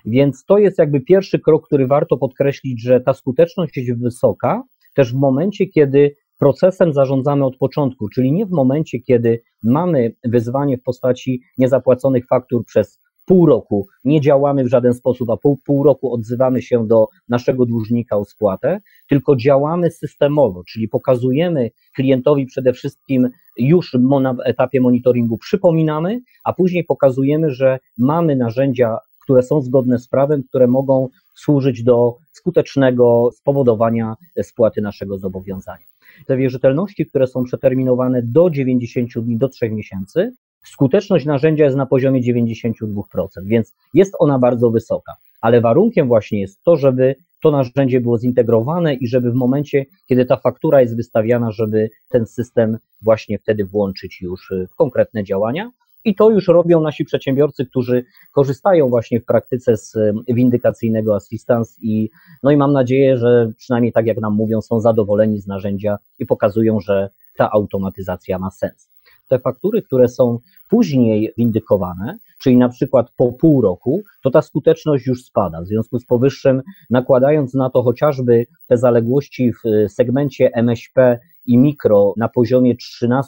Więc 0.05 0.45
to 0.45 0.59
jest 0.59 0.79
jakby 0.79 1.01
pierwszy 1.01 1.39
krok, 1.39 1.67
który 1.67 1.87
warto 1.87 2.17
podkreślić, 2.17 2.83
że 2.83 3.01
ta 3.01 3.15
skuteczność 3.15 3.77
jest 3.77 4.03
wysoka, 4.03 4.63
też 4.95 5.13
w 5.13 5.17
momencie, 5.17 5.67
kiedy 5.67 6.15
procesem 6.39 6.93
zarządzamy 6.93 7.45
od 7.45 7.57
początku, 7.57 8.09
czyli 8.09 8.33
nie 8.33 8.47
w 8.47 8.51
momencie, 8.51 9.01
kiedy 9.01 9.43
mamy 9.63 10.15
wyzwanie 10.25 10.79
w 10.79 10.83
postaci 10.83 11.43
niezapłaconych 11.59 12.27
faktur 12.27 12.65
przez 12.65 13.01
pół 13.29 13.47
roku, 13.47 13.87
nie 14.05 14.21
działamy 14.21 14.65
w 14.65 14.69
żaden 14.69 14.95
sposób, 14.95 15.31
a 15.31 15.37
pół, 15.37 15.59
pół 15.65 15.83
roku 15.83 16.15
odzywamy 16.15 16.63
się 16.63 16.87
do 16.87 17.07
naszego 17.29 17.67
dłużnika 17.67 18.17
o 18.17 18.25
spłatę, 18.25 18.81
tylko 19.09 19.37
działamy 19.37 19.91
systemowo, 19.91 20.63
czyli 20.65 20.89
pokazujemy 20.89 21.71
klientowi 21.97 22.47
przede 22.47 22.73
wszystkim 22.73 23.29
już 23.57 23.97
na 24.21 24.37
etapie 24.45 24.81
monitoringu 24.81 25.39
przypominamy, 25.39 26.21
a 26.45 26.53
później 26.53 26.85
pokazujemy, 26.85 27.51
że 27.51 27.79
mamy 27.99 28.37
narzędzia, 28.37 28.99
które 29.23 29.43
są 29.43 29.63
zgodne 29.63 29.99
z 29.99 30.09
prawem, 30.09 30.43
które 30.49 30.67
mogą 30.67 31.09
służyć 31.35 31.83
do 31.83 32.17
skutecznego 32.33 33.29
spowodowania 33.33 34.15
spłaty 34.43 34.81
naszego 34.81 35.19
zobowiązania 35.19 35.98
te 36.27 36.37
wierzytelności, 36.37 37.07
które 37.07 37.27
są 37.27 37.45
przeterminowane 37.45 38.23
do 38.23 38.51
90 38.51 39.19
dni, 39.19 39.37
do 39.37 39.49
3 39.49 39.71
miesięcy, 39.71 40.33
skuteczność 40.65 41.27
narzędzia 41.27 41.65
jest 41.65 41.77
na 41.77 41.87
poziomie 41.87 42.23
92%, 42.23 43.27
więc 43.45 43.75
jest 43.95 44.15
ona 44.19 44.39
bardzo 44.39 44.71
wysoka. 44.71 45.13
Ale 45.41 45.61
warunkiem 45.61 46.09
właśnie 46.09 46.41
jest 46.41 46.63
to, 46.65 46.77
żeby 46.77 47.15
to 47.43 47.51
narzędzie 47.51 48.01
było 48.01 48.19
zintegrowane 48.19 48.95
i 48.95 49.07
żeby 49.09 49.31
w 49.31 49.35
momencie, 49.35 49.85
kiedy 50.07 50.25
ta 50.25 50.37
faktura 50.37 50.81
jest 50.81 50.97
wystawiana, 50.97 51.51
żeby 51.51 51.91
ten 52.09 52.27
system 52.27 52.79
właśnie 53.03 53.39
wtedy 53.39 53.65
włączyć 53.65 54.21
już 54.21 54.53
w 54.73 54.75
konkretne 54.75 55.25
działania. 55.25 55.71
I 56.05 56.15
to 56.15 56.31
już 56.31 56.49
robią 56.49 56.81
nasi 56.81 57.05
przedsiębiorcy, 57.05 57.67
którzy 57.67 58.05
korzystają 58.33 58.89
właśnie 58.89 59.21
w 59.21 59.25
praktyce 59.25 59.77
z 59.77 59.97
windykacyjnego 60.29 61.17
assistance 61.17 61.75
i 61.83 62.11
no 62.43 62.51
i 62.51 62.57
mam 62.57 62.73
nadzieję, 62.73 63.19
że 63.19 63.53
przynajmniej 63.57 63.93
tak 63.93 64.07
jak 64.07 64.21
nam 64.21 64.35
mówią, 64.35 64.61
są 64.61 64.81
zadowoleni 64.81 65.41
z 65.41 65.47
narzędzia 65.47 65.99
i 66.19 66.27
pokazują, 66.27 66.81
że 66.81 67.11
ta 67.37 67.51
automatyzacja 67.51 68.39
ma 68.39 68.51
sens. 68.51 68.99
Te 69.29 69.39
faktury, 69.39 69.83
które 69.83 70.09
są 70.09 70.39
później 70.71 71.33
windykowane, 71.39 72.19
czyli 72.39 72.57
na 72.57 72.69
przykład 72.69 73.11
po 73.17 73.33
pół 73.33 73.61
roku, 73.61 74.03
to 74.23 74.31
ta 74.31 74.43
skuteczność 74.43 75.07
już 75.07 75.25
spada. 75.25 75.63
W 75.63 75.67
związku 75.67 75.99
z 75.99 76.07
powyższym, 76.07 76.63
nakładając 76.91 77.55
na 77.55 77.71
to 77.71 77.83
chociażby 77.83 78.47
te 78.67 78.77
zaległości 78.77 79.53
w 79.53 79.93
segmencie 79.93 80.51
MŚP 80.55 81.19
i 81.49 81.59
mikro 81.59 82.15
na 82.17 82.29
poziomie 82.29 82.75
13-15 82.75 83.23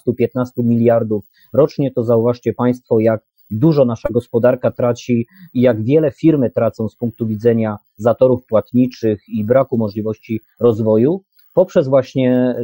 miliardów 0.59 1.25
rocznie, 1.53 1.91
to 1.91 2.03
zauważcie 2.03 2.53
Państwo, 2.53 3.01
jak 3.01 3.21
dużo 3.51 3.85
nasza 3.85 4.09
gospodarka 4.13 4.71
traci 4.71 5.27
i 5.55 5.61
jak 5.61 5.85
wiele 5.85 6.11
firmy 6.11 6.51
tracą 6.51 6.89
z 6.89 6.97
punktu 6.97 7.27
widzenia 7.27 7.77
zatorów 7.97 8.47
płatniczych 8.47 9.21
i 9.29 9.45
braku 9.45 9.79
możliwości 9.79 10.41
rozwoju 10.61 11.23
poprzez 11.55 11.89
właśnie 11.89 12.55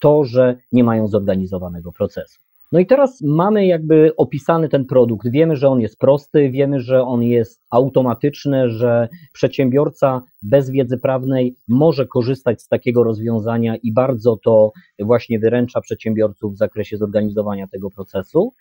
to, 0.00 0.24
że 0.24 0.56
nie 0.72 0.84
mają 0.84 1.08
zorganizowanego 1.08 1.92
procesu. 1.92 2.40
No 2.72 2.78
i 2.78 2.86
teraz 2.86 3.22
mamy 3.22 3.66
jakby 3.66 4.12
opisany 4.16 4.68
ten 4.68 4.84
produkt. 4.84 5.28
Wiemy, 5.30 5.56
że 5.56 5.68
on 5.68 5.80
jest 5.80 5.98
prosty, 5.98 6.50
wiemy, 6.50 6.80
że 6.80 7.02
on 7.02 7.22
jest 7.22 7.60
automatyczny, 7.70 8.70
że 8.70 9.08
przedsiębiorca 9.32 10.22
bez 10.46 10.70
wiedzy 10.70 10.98
prawnej 10.98 11.56
może 11.68 12.06
korzystać 12.06 12.62
z 12.62 12.68
takiego 12.68 13.04
rozwiązania 13.04 13.76
i 13.76 13.92
bardzo 13.92 14.36
to 14.44 14.72
właśnie 14.98 15.38
wyręcza 15.38 15.80
przedsiębiorców 15.80 16.54
w 16.54 16.56
zakresie 16.56 16.96
zorganizowania 16.96 17.66
tego 17.68 17.90
procesu. 17.90 18.52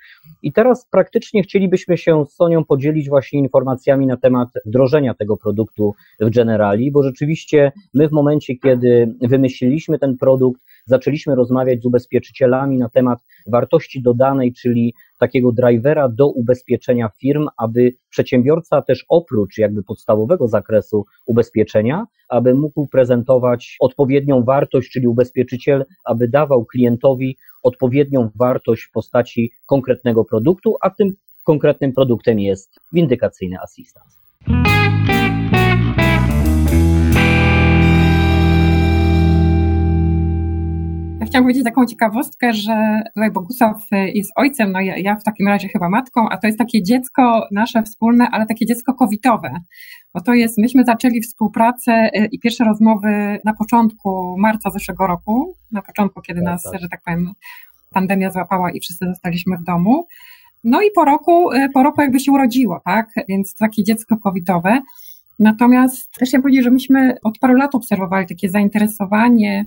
I 0.42 0.54
teraz 0.54 0.88
praktycznie 0.92 1.44
chcielibyśmy 1.44 1.98
się 1.98 2.26
z 2.26 2.36
Sonią 2.36 2.66
podzielić 2.66 3.10
właśnie 3.10 3.40
informacjami 3.40 4.08
na 4.08 4.18
temat 4.18 4.50
wdrożenia 4.66 5.14
tego 5.14 5.38
produktu 5.38 5.94
w 6.20 6.30
Generali, 6.30 6.92
bo 6.92 7.04
rzeczywiście 7.04 7.72
my 7.94 8.08
w 8.08 8.12
momencie, 8.12 8.56
kiedy 8.56 9.16
wymyśliliśmy 9.22 10.00
ten 10.00 10.18
produkt, 10.18 10.62
zaczęliśmy 10.86 11.36
rozmawiać 11.36 11.82
z 11.82 11.86
ubezpieczycielami 11.86 12.78
na 12.78 12.90
temat 12.90 13.20
wartości 13.48 14.02
dodanej, 14.02 14.54
czyli 14.54 14.94
takiego 15.20 15.52
drivera 15.52 16.10
do 16.10 16.28
ubezpieczenia 16.28 17.10
firm, 17.22 17.48
aby 17.58 17.92
przedsiębiorca 18.10 18.82
też 18.82 19.06
oprócz 19.10 19.58
jakby 19.58 19.84
podstawowego 19.84 20.48
zakresu 20.48 21.06
ubezpieczenia, 21.26 22.06
aby 22.30 22.54
mógł 22.54 22.88
prezentować 22.88 23.76
odpowiednią 23.80 24.44
wartość, 24.44 24.92
czyli 24.92 25.08
ubezpieczyciel, 25.08 25.86
aby 26.06 26.28
dawał 26.28 26.66
klientowi 26.66 27.38
odpowiednią 27.64 28.30
wartość 28.36 28.84
w 28.84 28.92
postaci 28.92 29.52
konkretnego 29.66 30.26
produktu, 30.26 30.76
a 30.82 30.90
tym 30.90 31.14
konkretnym 31.44 31.94
produktem 31.94 32.40
jest 32.40 32.80
windykacyjny 32.94 33.58
asystans. 33.60 34.20
Chciałam 41.26 41.44
powiedzieć 41.44 41.64
taką 41.64 41.86
ciekawostkę, 41.86 42.54
że 42.54 43.02
tutaj 43.16 43.32
Bogusław 43.32 43.82
jest 43.92 44.32
ojcem, 44.36 44.72
no 44.72 44.82
ja, 44.82 44.98
ja 44.98 45.16
w 45.16 45.24
takim 45.24 45.48
razie 45.48 45.68
chyba 45.68 45.90
matką, 45.90 46.30
a 46.30 46.38
to 46.38 46.48
jest 46.48 46.60
takie 46.60 46.84
dziecko 46.84 47.48
nasze 47.52 47.84
wspólne, 47.84 48.28
ale 48.32 48.46
takie 48.46 48.66
dziecko 48.66 48.94
covidowe. 48.94 49.52
Bo 50.14 50.22
to 50.22 50.34
jest, 50.34 50.58
myśmy 50.58 50.84
zaczęli 50.84 51.22
współpracę 51.22 52.10
y, 52.16 52.28
i 52.32 52.40
pierwsze 52.40 52.64
rozmowy 52.64 53.40
na 53.46 53.54
początku 53.54 54.36
marca 54.38 54.70
zeszłego 54.70 55.08
roku, 55.08 55.56
na 55.72 55.82
początku, 55.82 56.22
kiedy 56.22 56.40
tak, 56.40 56.46
nas, 56.46 56.64
tak. 56.64 56.82
że 56.82 56.90
tak 56.90 57.02
powiem, 57.06 57.32
pandemia 57.92 58.32
złapała 58.32 58.72
i 58.72 58.80
wszyscy 58.80 59.06
zostaliśmy 59.06 59.58
w 59.58 59.64
domu. 59.64 60.08
No 60.64 60.82
i 60.82 60.92
po 60.96 61.06
roku, 61.06 61.52
y, 61.52 61.70
po 61.74 61.84
roku 61.84 62.02
jakby 62.02 62.20
się 62.20 62.32
urodziło, 62.32 62.82
tak? 62.86 63.10
Więc 63.30 63.56
takie 63.56 63.84
dziecko 63.84 64.18
covidowe. 64.18 64.82
Natomiast 65.40 66.12
też 66.12 66.30
chciałam 66.30 66.42
powiedzieć, 66.42 66.64
że 66.64 66.72
myśmy 66.72 67.18
od 67.24 67.40
paru 67.40 67.54
lat 67.54 67.76
obserwowali 67.76 68.28
takie 68.28 68.50
zainteresowanie 68.50 69.66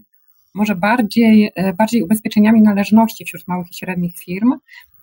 może 0.58 0.74
bardziej, 0.74 1.50
e, 1.54 1.72
bardziej 1.72 2.02
ubezpieczeniami 2.02 2.62
należności 2.62 3.24
wśród 3.24 3.48
małych 3.48 3.70
i 3.70 3.74
średnich 3.74 4.18
firm, 4.18 4.52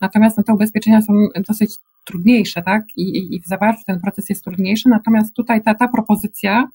natomiast 0.00 0.36
no, 0.36 0.42
te 0.42 0.54
ubezpieczenia 0.54 1.02
są 1.02 1.12
dosyć 1.48 1.70
trudniejsze, 2.04 2.62
tak, 2.62 2.84
i, 2.96 3.34
i 3.34 3.40
w 3.40 3.46
zawarciu 3.46 3.82
ten 3.86 4.00
proces 4.00 4.28
jest 4.28 4.44
trudniejszy, 4.44 4.88
natomiast 4.88 5.34
tutaj 5.34 5.62
ta, 5.62 5.74
ta 5.74 5.88
propozycja 5.88 6.68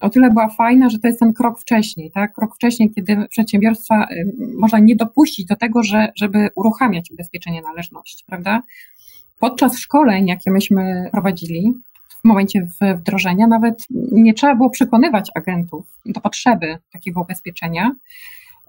o 0.00 0.10
tyle 0.10 0.30
była 0.30 0.48
fajna, 0.48 0.90
że 0.90 0.98
to 0.98 1.08
jest 1.08 1.20
ten 1.20 1.32
krok 1.32 1.60
wcześniej, 1.60 2.10
tak, 2.10 2.34
krok 2.34 2.54
wcześniej, 2.54 2.90
kiedy 2.94 3.26
przedsiębiorstwa 3.28 4.04
e, 4.04 4.24
można 4.58 4.78
nie 4.78 4.96
dopuścić 4.96 5.46
do 5.46 5.56
tego, 5.56 5.82
że, 5.82 6.12
żeby 6.16 6.48
uruchamiać 6.54 7.10
ubezpieczenie 7.10 7.62
należności, 7.62 8.24
prawda. 8.26 8.62
Podczas 9.40 9.78
szkoleń, 9.78 10.26
jakie 10.26 10.50
myśmy 10.50 11.08
prowadzili, 11.12 11.72
momencie 12.24 12.66
wdrożenia 12.96 13.46
nawet 13.46 13.86
nie 14.12 14.34
trzeba 14.34 14.54
było 14.54 14.70
przekonywać 14.70 15.30
agentów 15.34 15.86
do 16.06 16.20
potrzeby 16.20 16.78
takiego 16.92 17.20
ubezpieczenia, 17.20 17.92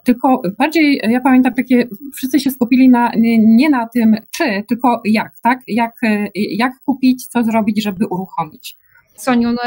tylko 0.03 0.41
bardziej, 0.57 1.01
ja 1.09 1.21
pamiętam 1.21 1.53
takie, 1.53 1.87
wszyscy 2.15 2.39
się 2.39 2.51
skupili 2.51 2.89
na, 2.89 3.11
nie 3.39 3.69
na 3.69 3.87
tym 3.87 4.15
czy, 4.31 4.63
tylko 4.67 5.01
jak, 5.05 5.31
tak? 5.43 5.59
Jak, 5.67 5.93
jak 6.35 6.73
kupić, 6.85 7.27
co 7.27 7.43
zrobić, 7.43 7.83
żeby 7.83 8.07
uruchomić. 8.07 8.77
Soniu, 9.15 9.51
no, 9.51 9.61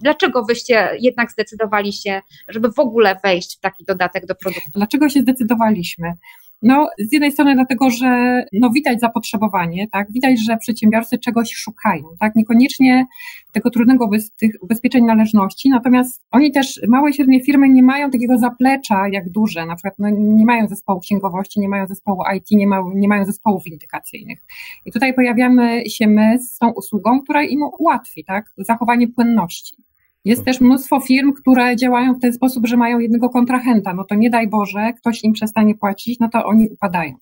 dlaczego 0.00 0.44
wyście 0.44 0.88
jednak 1.00 1.30
zdecydowaliście, 1.30 2.22
żeby 2.48 2.72
w 2.72 2.78
ogóle 2.78 3.20
wejść 3.24 3.58
w 3.58 3.60
taki 3.60 3.84
dodatek 3.84 4.26
do 4.26 4.34
produktu? 4.34 4.70
Dlaczego 4.74 5.08
się 5.08 5.20
zdecydowaliśmy? 5.20 6.12
No, 6.62 6.88
z 6.98 7.12
jednej 7.12 7.32
strony 7.32 7.54
dlatego, 7.54 7.90
że 7.90 8.42
no, 8.52 8.70
widać 8.70 9.00
zapotrzebowanie, 9.00 9.88
tak? 9.88 10.12
Widać, 10.12 10.44
że 10.44 10.56
przedsiębiorcy 10.56 11.18
czegoś 11.18 11.54
szukają, 11.54 12.04
tak? 12.20 12.36
Niekoniecznie 12.36 13.06
tego 13.52 13.70
trudnego 13.70 14.08
bez, 14.08 14.32
tych 14.32 14.52
ubezpieczeń 14.62 15.04
należności, 15.04 15.70
natomiast 15.70 16.26
oni 16.30 16.52
też, 16.52 16.80
małe 16.88 17.10
i 17.10 17.14
średnie 17.14 17.44
firmy 17.44 17.68
nie 17.68 17.82
mają 17.82 18.10
takiego 18.10 18.38
zaplecza 18.38 19.08
jak 19.12 19.30
duże, 19.30 19.66
na 19.66 19.74
przykład 19.74 19.94
no, 19.98 20.08
nie 20.10 20.46
mają 20.46 20.68
zespołu 20.68 21.00
księgowości, 21.00 21.60
nie 21.60 21.68
mają 21.68 21.86
zespołu 21.86 22.22
IT, 22.36 22.46
nie, 22.50 22.66
ma, 22.66 22.84
nie 22.94 23.08
mają 23.08 23.24
zespołów 23.24 23.64
windykacyjnych. 23.64 24.38
I 24.84 24.92
tutaj 24.92 25.14
pojawiamy 25.14 25.82
się 25.90 26.06
my 26.06 26.38
z 26.38 26.58
tą 26.58 26.70
usługą, 26.70 27.22
która 27.22 27.42
im 27.42 27.60
ułatwi, 27.78 28.24
tak? 28.24 28.52
Zachowanie 28.56 29.08
płynności. 29.08 29.87
Jest 30.28 30.44
też 30.44 30.60
mnóstwo 30.60 31.00
firm, 31.00 31.32
które 31.32 31.76
działają 31.76 32.14
w 32.14 32.20
ten 32.20 32.32
sposób, 32.32 32.66
że 32.66 32.76
mają 32.76 32.98
jednego 32.98 33.28
kontrahenta. 33.28 33.94
No 33.94 34.04
to 34.04 34.14
nie 34.14 34.30
daj 34.30 34.48
Boże, 34.48 34.92
ktoś 34.92 35.24
im 35.24 35.32
przestanie 35.32 35.74
płacić, 35.74 36.18
no 36.20 36.28
to 36.32 36.44
oni 36.44 36.68
upadają. 36.68 37.14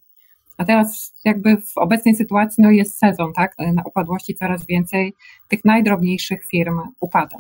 A 0.59 0.65
teraz 0.65 1.15
jakby 1.25 1.57
w 1.57 1.79
obecnej 1.79 2.15
sytuacji 2.15 2.65
no 2.65 2.71
jest 2.71 2.99
sezon, 2.99 3.33
tak? 3.33 3.55
Na 3.75 3.83
upadłości 3.87 4.35
coraz 4.35 4.67
więcej 4.67 5.15
tych 5.49 5.65
najdrobniejszych 5.65 6.45
firm 6.51 6.81
upada. 7.01 7.39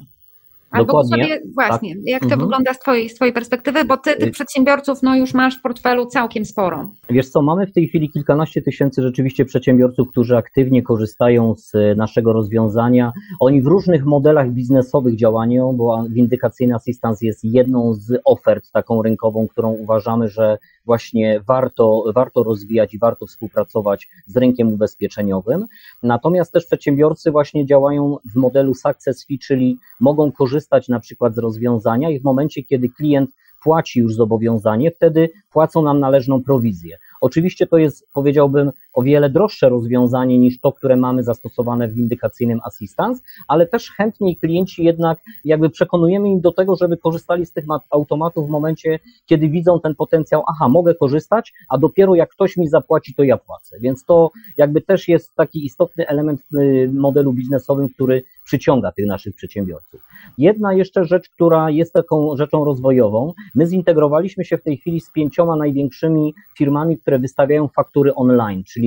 Albo 0.70 0.86
Dokładnie. 0.86 1.24
sobie 1.24 1.40
właśnie, 1.54 1.94
tak. 1.94 2.02
jak 2.06 2.20
to 2.20 2.26
mhm. 2.26 2.40
wygląda 2.40 2.74
z 2.74 2.78
twojej, 2.78 3.08
z 3.08 3.14
twojej 3.14 3.34
perspektywy, 3.34 3.84
bo 3.84 3.96
ty 3.96 4.16
tych 4.16 4.28
y- 4.28 4.32
przedsiębiorców 4.32 5.02
no 5.02 5.16
już 5.16 5.34
masz 5.34 5.58
w 5.58 5.62
portfelu 5.62 6.06
całkiem 6.06 6.44
sporo. 6.44 6.90
Wiesz 7.10 7.28
co, 7.28 7.42
mamy 7.42 7.66
w 7.66 7.72
tej 7.72 7.88
chwili 7.88 8.10
kilkanaście 8.10 8.62
tysięcy 8.62 9.02
rzeczywiście 9.02 9.44
przedsiębiorców, 9.44 10.10
którzy 10.10 10.36
aktywnie 10.36 10.82
korzystają 10.82 11.54
z 11.54 11.72
naszego 11.96 12.32
rozwiązania. 12.32 13.12
Oni 13.40 13.62
w 13.62 13.66
różnych 13.66 14.04
modelach 14.04 14.50
biznesowych 14.50 15.16
działają, 15.16 15.72
bo 15.76 16.04
windykacyjny 16.10 16.74
asystans 16.74 17.22
jest 17.22 17.44
jedną 17.44 17.94
z 17.94 18.20
ofert 18.24 18.72
taką 18.72 19.02
rynkową, 19.02 19.48
którą 19.48 19.72
uważamy, 19.72 20.28
że 20.28 20.58
właśnie 20.86 21.40
warto, 21.46 22.04
warto 22.14 22.42
rozwijać 22.42 22.94
i 22.94 22.98
warto 22.98 23.26
współpracować 23.26 24.08
z 24.26 24.36
rynkiem 24.36 24.68
ubezpieczeniowym. 24.68 25.66
Natomiast 26.02 26.52
też 26.52 26.66
przedsiębiorcy 26.66 27.30
właśnie 27.30 27.66
działają 27.66 28.16
w 28.34 28.36
modelu 28.36 28.74
success 28.74 29.26
fee, 29.26 29.38
czyli 29.38 29.78
mogą 30.00 30.32
korzystać 30.32 30.88
na 30.88 31.00
przykład 31.00 31.34
z 31.34 31.38
rozwiązania 31.38 32.10
i 32.10 32.20
w 32.20 32.24
momencie, 32.24 32.62
kiedy 32.62 32.88
klient 32.88 33.30
płaci 33.66 34.00
już 34.00 34.14
zobowiązanie, 34.14 34.90
wtedy 34.90 35.28
płacą 35.50 35.82
nam 35.82 36.00
należną 36.00 36.42
prowizję. 36.42 36.96
Oczywiście 37.20 37.66
to 37.66 37.78
jest, 37.78 38.08
powiedziałbym, 38.12 38.70
o 38.96 39.02
wiele 39.02 39.30
droższe 39.30 39.68
rozwiązanie 39.68 40.38
niż 40.38 40.60
to, 40.60 40.72
które 40.72 40.96
mamy 40.96 41.22
zastosowane 41.22 41.88
w 41.88 41.94
windykacyjnym 41.94 42.60
assistance, 42.64 43.22
ale 43.48 43.66
też 43.66 43.90
chętniej 43.90 44.36
klienci 44.36 44.84
jednak 44.84 45.18
jakby 45.44 45.70
przekonujemy 45.70 46.28
im 46.28 46.40
do 46.40 46.52
tego, 46.52 46.76
żeby 46.76 46.96
korzystali 46.96 47.46
z 47.46 47.52
tych 47.52 47.64
automatów 47.90 48.46
w 48.46 48.50
momencie, 48.50 48.98
kiedy 49.26 49.48
widzą 49.48 49.80
ten 49.80 49.94
potencjał, 49.94 50.42
aha, 50.48 50.68
mogę 50.68 50.94
korzystać, 50.94 51.52
a 51.68 51.78
dopiero 51.78 52.14
jak 52.14 52.30
ktoś 52.30 52.56
mi 52.56 52.68
zapłaci, 52.68 53.14
to 53.14 53.22
ja 53.22 53.36
płacę. 53.36 53.76
Więc 53.80 54.04
to 54.04 54.30
jakby 54.56 54.80
też 54.80 55.08
jest 55.08 55.34
taki 55.34 55.66
istotny 55.66 56.08
element 56.08 56.40
w 56.50 56.56
y, 56.56 56.90
modelu 56.92 57.32
biznesowym, 57.32 57.88
który 57.88 58.22
przyciąga 58.44 58.92
tych 58.92 59.06
naszych 59.06 59.34
przedsiębiorców. 59.34 60.00
Jedna 60.38 60.74
jeszcze 60.74 61.04
rzecz, 61.04 61.28
która 61.28 61.70
jest 61.70 61.92
taką 61.92 62.36
rzeczą 62.36 62.64
rozwojową, 62.64 63.32
my 63.54 63.66
zintegrowaliśmy 63.66 64.44
się 64.44 64.58
w 64.58 64.62
tej 64.62 64.76
chwili 64.76 65.00
z 65.00 65.10
pięcioma 65.10 65.56
największymi 65.56 66.34
firmami, 66.58 66.98
które 66.98 67.18
wystawiają 67.18 67.68
faktury 67.68 68.14
online, 68.14 68.64
czyli 68.64 68.85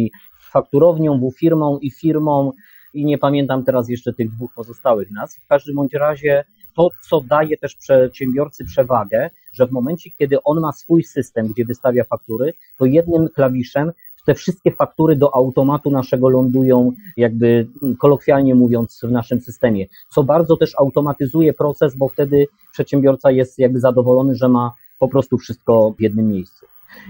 fakturownią, 0.51 1.29
firmą 1.39 1.79
i 1.79 1.91
firmą 1.91 2.51
i 2.93 3.05
nie 3.05 3.17
pamiętam 3.17 3.63
teraz 3.63 3.89
jeszcze 3.89 4.13
tych 4.13 4.29
dwóch 4.31 4.53
pozostałych 4.53 5.11
nazw. 5.11 5.39
W 5.39 5.47
każdym 5.47 5.75
bądź 5.75 5.93
razie 5.93 6.43
to, 6.75 6.89
co 7.09 7.21
daje 7.21 7.57
też 7.57 7.75
przedsiębiorcy 7.75 8.65
przewagę, 8.65 9.29
że 9.53 9.67
w 9.67 9.71
momencie, 9.71 10.09
kiedy 10.19 10.43
on 10.43 10.59
ma 10.59 10.71
swój 10.71 11.03
system, 11.03 11.47
gdzie 11.47 11.65
wystawia 11.65 12.03
faktury, 12.03 12.53
to 12.77 12.85
jednym 12.85 13.29
klawiszem 13.29 13.91
te 14.25 14.35
wszystkie 14.35 14.71
faktury 14.71 15.15
do 15.15 15.35
automatu 15.35 15.91
naszego 15.91 16.29
lądują, 16.29 16.91
jakby 17.17 17.67
kolokwialnie 17.99 18.55
mówiąc, 18.55 19.01
w 19.03 19.11
naszym 19.11 19.41
systemie, 19.41 19.85
co 20.09 20.23
bardzo 20.23 20.57
też 20.57 20.71
automatyzuje 20.79 21.53
proces, 21.53 21.95
bo 21.95 22.09
wtedy 22.09 22.47
przedsiębiorca 22.71 23.31
jest 23.31 23.59
jakby 23.59 23.79
zadowolony, 23.79 24.35
że 24.35 24.49
ma 24.49 24.73
po 24.99 25.07
prostu 25.07 25.37
wszystko 25.37 25.93
w 25.97 26.01
jednym 26.01 26.27
miejscu. 26.27 26.65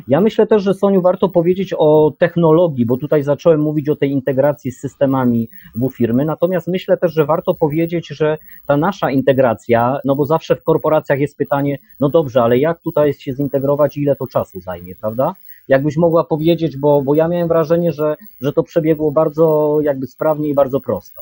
Ja 0.08 0.22
myślę 0.22 0.48
też, 0.48 0.64
że 0.64 0.74
Soniu 0.74 1.02
warto 1.02 1.30
powiedzieć 1.30 1.74
o 1.78 2.14
technologii, 2.18 2.86
bo 2.86 2.98
tutaj 2.98 3.24
zacząłem 3.24 3.62
mówić 3.62 3.90
o 3.90 3.96
tej 3.96 4.12
integracji 4.12 4.72
z 4.72 4.80
systemami 4.80 5.50
w 5.76 5.90
firmy, 5.90 6.26
natomiast 6.26 6.68
myślę 6.68 6.98
też, 6.98 7.14
że 7.14 7.26
warto 7.26 7.54
powiedzieć, 7.54 8.08
że 8.08 8.38
ta 8.66 8.78
nasza 8.78 9.12
integracja, 9.12 10.00
no 10.06 10.16
bo 10.16 10.26
zawsze 10.26 10.56
w 10.56 10.64
korporacjach 10.64 11.20
jest 11.20 11.38
pytanie, 11.38 11.78
no 12.00 12.10
dobrze, 12.10 12.44
ale 12.44 12.58
jak 12.58 12.80
tutaj 12.82 13.14
się 13.14 13.34
zintegrować 13.34 13.98
i 13.98 14.02
ile 14.02 14.16
to 14.16 14.28
czasu 14.28 14.62
zajmie, 14.62 14.96
prawda? 14.96 15.36
Jakbyś 15.68 15.98
mogła 15.98 16.24
powiedzieć, 16.24 16.78
bo, 16.78 17.02
bo 17.02 17.16
ja 17.16 17.28
miałem 17.28 17.48
wrażenie, 17.48 17.92
że, 17.92 18.16
że 18.42 18.54
to 18.54 18.64
przebiegło 18.64 19.12
bardzo 19.12 19.78
jakby 19.82 20.08
sprawnie 20.08 20.50
i 20.50 20.54
bardzo 20.54 20.80
prosto. 20.80 21.22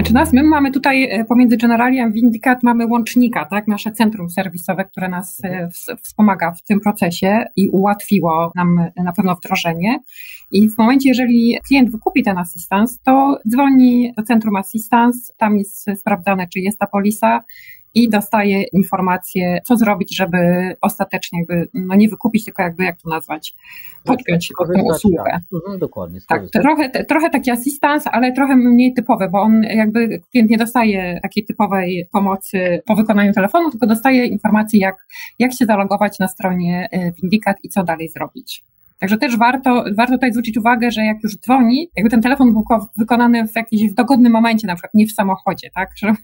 Znaczy 0.00 0.14
nas, 0.14 0.32
my 0.32 0.42
mamy 0.42 0.70
tutaj 0.70 1.04
e, 1.04 1.24
pomiędzy 1.24 1.56
Generali 1.56 2.00
a 2.00 2.10
Vindicat 2.10 2.62
mamy 2.62 2.86
łącznika, 2.86 3.44
tak, 3.44 3.68
nasze 3.68 3.92
centrum 3.92 4.30
serwisowe, 4.30 4.84
które 4.84 5.08
nas 5.08 5.38
e, 5.44 5.68
wspomaga 6.02 6.52
w 6.52 6.62
tym 6.62 6.80
procesie 6.80 7.44
i 7.56 7.68
ułatwiło 7.68 8.52
nam 8.56 8.78
e, 8.78 9.02
na 9.02 9.12
pewno 9.12 9.36
wdrożenie. 9.36 9.98
I 10.52 10.68
w 10.68 10.78
momencie, 10.78 11.08
jeżeli 11.08 11.58
klient 11.68 11.90
wykupi 11.90 12.22
ten 12.22 12.38
assistance, 12.38 12.98
to 13.04 13.38
dzwoni 13.48 14.12
do 14.16 14.22
centrum 14.22 14.56
assistance, 14.56 15.32
tam 15.36 15.58
jest 15.58 15.86
sprawdzane, 15.96 16.46
czy 16.52 16.60
jest 16.60 16.78
ta 16.78 16.86
polisa, 16.86 17.44
i 17.94 18.10
dostaje 18.10 18.62
informację, 18.62 19.60
co 19.66 19.76
zrobić, 19.76 20.16
żeby 20.16 20.36
ostatecznie 20.80 21.38
jakby, 21.38 21.68
no 21.74 21.94
nie 21.94 22.08
wykupić, 22.08 22.44
tylko 22.44 22.62
jakby, 22.62 22.84
jak 22.84 23.02
to 23.02 23.08
nazwać, 23.08 23.54
podpiąć 24.04 24.48
tę 24.48 24.82
usługę. 24.82 25.22
Tak. 25.26 25.42
Mhm, 25.54 25.78
dokładnie. 25.78 26.20
Tak, 26.28 26.42
trochę, 26.50 27.04
trochę 27.04 27.30
taki 27.30 27.50
asystans, 27.50 28.06
ale 28.06 28.32
trochę 28.32 28.56
mniej 28.56 28.94
typowy, 28.94 29.28
bo 29.28 29.40
on 29.40 29.62
jakby 29.62 30.20
klient 30.30 30.50
nie 30.50 30.58
dostaje 30.58 31.20
takiej 31.22 31.44
typowej 31.44 32.08
pomocy 32.12 32.82
po 32.86 32.96
wykonaniu 32.96 33.32
telefonu, 33.32 33.70
tylko 33.70 33.86
dostaje 33.86 34.26
informacji, 34.26 34.78
jak, 34.78 35.06
jak 35.38 35.52
się 35.52 35.66
zalogować 35.66 36.18
na 36.18 36.28
stronie 36.28 36.88
Vindicat 37.22 37.56
i 37.62 37.68
co 37.68 37.84
dalej 37.84 38.08
zrobić. 38.08 38.64
Także 39.00 39.16
też 39.16 39.36
warto, 39.36 39.84
warto 39.96 40.14
tutaj 40.14 40.32
zwrócić 40.32 40.58
uwagę, 40.58 40.90
że 40.90 41.04
jak 41.04 41.16
już 41.22 41.36
dzwoni, 41.36 41.90
jakby 41.96 42.10
ten 42.10 42.22
telefon 42.22 42.52
był 42.52 42.64
wykonany 42.98 43.48
w 43.48 43.56
jakimś 43.56 43.92
w 43.92 43.94
dogodnym 43.94 44.32
momencie, 44.32 44.66
na 44.66 44.74
przykład 44.74 44.94
nie 44.94 45.06
w 45.06 45.12
samochodzie, 45.12 45.70
tak? 45.74 45.90
Żeby, 45.96 46.18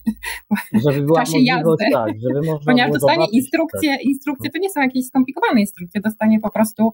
żeby 0.90 1.06
w 1.06 1.14
czasie 1.16 1.38
jazdy. 1.38 1.85
Tak, 1.92 2.12
żeby 2.21 2.40
można 2.50 2.64
Ponieważ 2.64 2.92
dostanie 2.92 3.26
instrukcje, 3.33 3.90
tak. 3.90 4.04
instrukcje 4.04 4.50
to 4.50 4.59
nie 4.59 4.71
są 4.71 4.80
jakieś 4.80 5.06
skomplikowane 5.06 5.61
instrukcje, 5.61 6.00
dostanie 6.00 6.40
po 6.40 6.50
prostu 6.50 6.92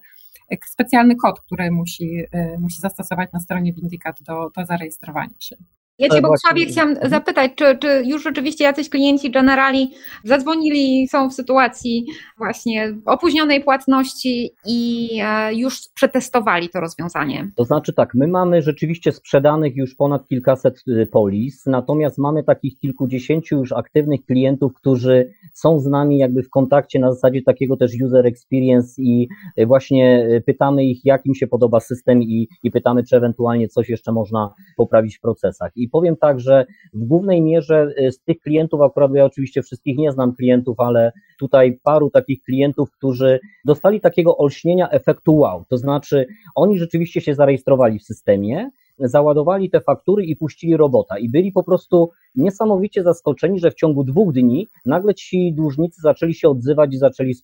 specjalny 0.70 1.16
kod, 1.16 1.40
który 1.40 1.70
musi, 1.70 2.18
y, 2.34 2.58
musi 2.58 2.80
zastosować 2.80 3.32
na 3.32 3.40
stronie 3.40 3.72
Vindicat 3.72 4.22
do, 4.22 4.50
do 4.56 4.66
zarejestrowania 4.66 5.34
się. 5.40 5.56
Ja 5.98 6.08
Cię, 6.08 6.22
Bogusławie, 6.22 6.66
chciałam 6.66 6.90
mhm. 6.90 7.10
zapytać, 7.10 7.52
czy, 7.56 7.78
czy 7.78 8.02
już 8.06 8.22
rzeczywiście 8.22 8.64
jacyś 8.64 8.88
klienci 8.88 9.30
Generali 9.30 9.90
zadzwonili, 10.24 11.08
są 11.08 11.30
w 11.30 11.34
sytuacji 11.34 12.06
właśnie 12.38 12.94
opóźnionej 13.06 13.64
płatności 13.64 14.50
i 14.66 15.08
e, 15.22 15.54
już 15.54 15.78
przetestowali 15.94 16.68
to 16.68 16.80
rozwiązanie? 16.80 17.50
To 17.56 17.64
znaczy 17.64 17.92
tak, 17.92 18.14
my 18.14 18.28
mamy 18.28 18.62
rzeczywiście 18.62 19.12
sprzedanych 19.12 19.76
już 19.76 19.94
ponad 19.94 20.28
kilkaset 20.28 20.82
y, 20.88 21.06
polis, 21.12 21.66
natomiast 21.66 22.18
mamy 22.18 22.44
takich 22.44 22.78
kilkudziesięciu 22.78 23.56
już 23.56 23.72
aktywnych 23.72 24.24
klientów, 24.24 24.72
którzy 24.74 25.32
są 25.54 25.80
z 25.80 25.86
nami 25.86 26.18
jakby 26.18 26.42
w 26.42 26.50
kontakcie 26.50 26.98
na 26.98 27.12
zasadzie 27.12 27.42
takiego 27.42 27.76
też 27.76 27.92
user 28.04 28.26
experience 28.26 29.02
i 29.02 29.28
y, 29.58 29.66
właśnie 29.66 30.28
y, 30.30 30.40
pytamy 30.46 30.84
ich, 30.84 31.04
jak 31.04 31.26
im 31.26 31.34
się 31.34 31.46
podoba 31.46 31.80
system 31.80 32.22
i, 32.22 32.48
i 32.62 32.70
pytamy, 32.70 33.04
czy 33.04 33.16
ewentualnie 33.16 33.68
coś 33.68 33.88
jeszcze 33.88 34.12
można 34.12 34.54
poprawić 34.76 35.18
w 35.18 35.20
procesach. 35.20 35.70
I 35.82 35.88
powiem 35.88 36.16
tak, 36.16 36.40
że 36.40 36.66
w 36.94 37.06
głównej 37.06 37.42
mierze 37.42 37.88
y, 37.98 38.12
z 38.12 38.22
tych 38.22 38.40
klientów, 38.40 38.80
akurat 38.80 39.14
ja 39.14 39.24
oczywiście 39.24 39.62
wszystkich 39.62 39.98
nie 39.98 40.12
znam 40.12 40.34
klientów, 40.34 40.80
ale 40.80 41.12
tutaj 41.38 41.78
paru 41.82 42.10
takich 42.10 42.42
klientów, 42.42 42.90
którzy 42.90 43.40
dostali 43.64 44.00
takiego 44.00 44.36
olśnienia 44.36 44.90
efektu 44.90 45.36
wow, 45.36 45.64
to 45.68 45.78
znaczy 45.78 46.26
oni 46.54 46.78
rzeczywiście 46.78 47.20
się 47.20 47.34
zarejestrowali 47.34 47.98
w 47.98 48.04
systemie, 48.04 48.70
załadowali 48.98 49.70
te 49.70 49.80
faktury 49.80 50.24
i 50.24 50.36
puścili 50.36 50.76
robota 50.76 51.18
i 51.18 51.28
byli 51.28 51.52
po 51.52 51.62
prostu 51.62 52.10
niesamowicie 52.34 53.02
zaskoczeni, 53.02 53.60
że 53.60 53.70
w 53.70 53.74
ciągu 53.74 54.04
dwóch 54.04 54.32
dni 54.32 54.68
nagle 54.86 55.14
ci 55.14 55.52
dłużnicy 55.54 56.00
zaczęli 56.00 56.34
się 56.34 56.48
odzywać 56.48 56.94
i 56.94 56.98
zaczęli 56.98 57.34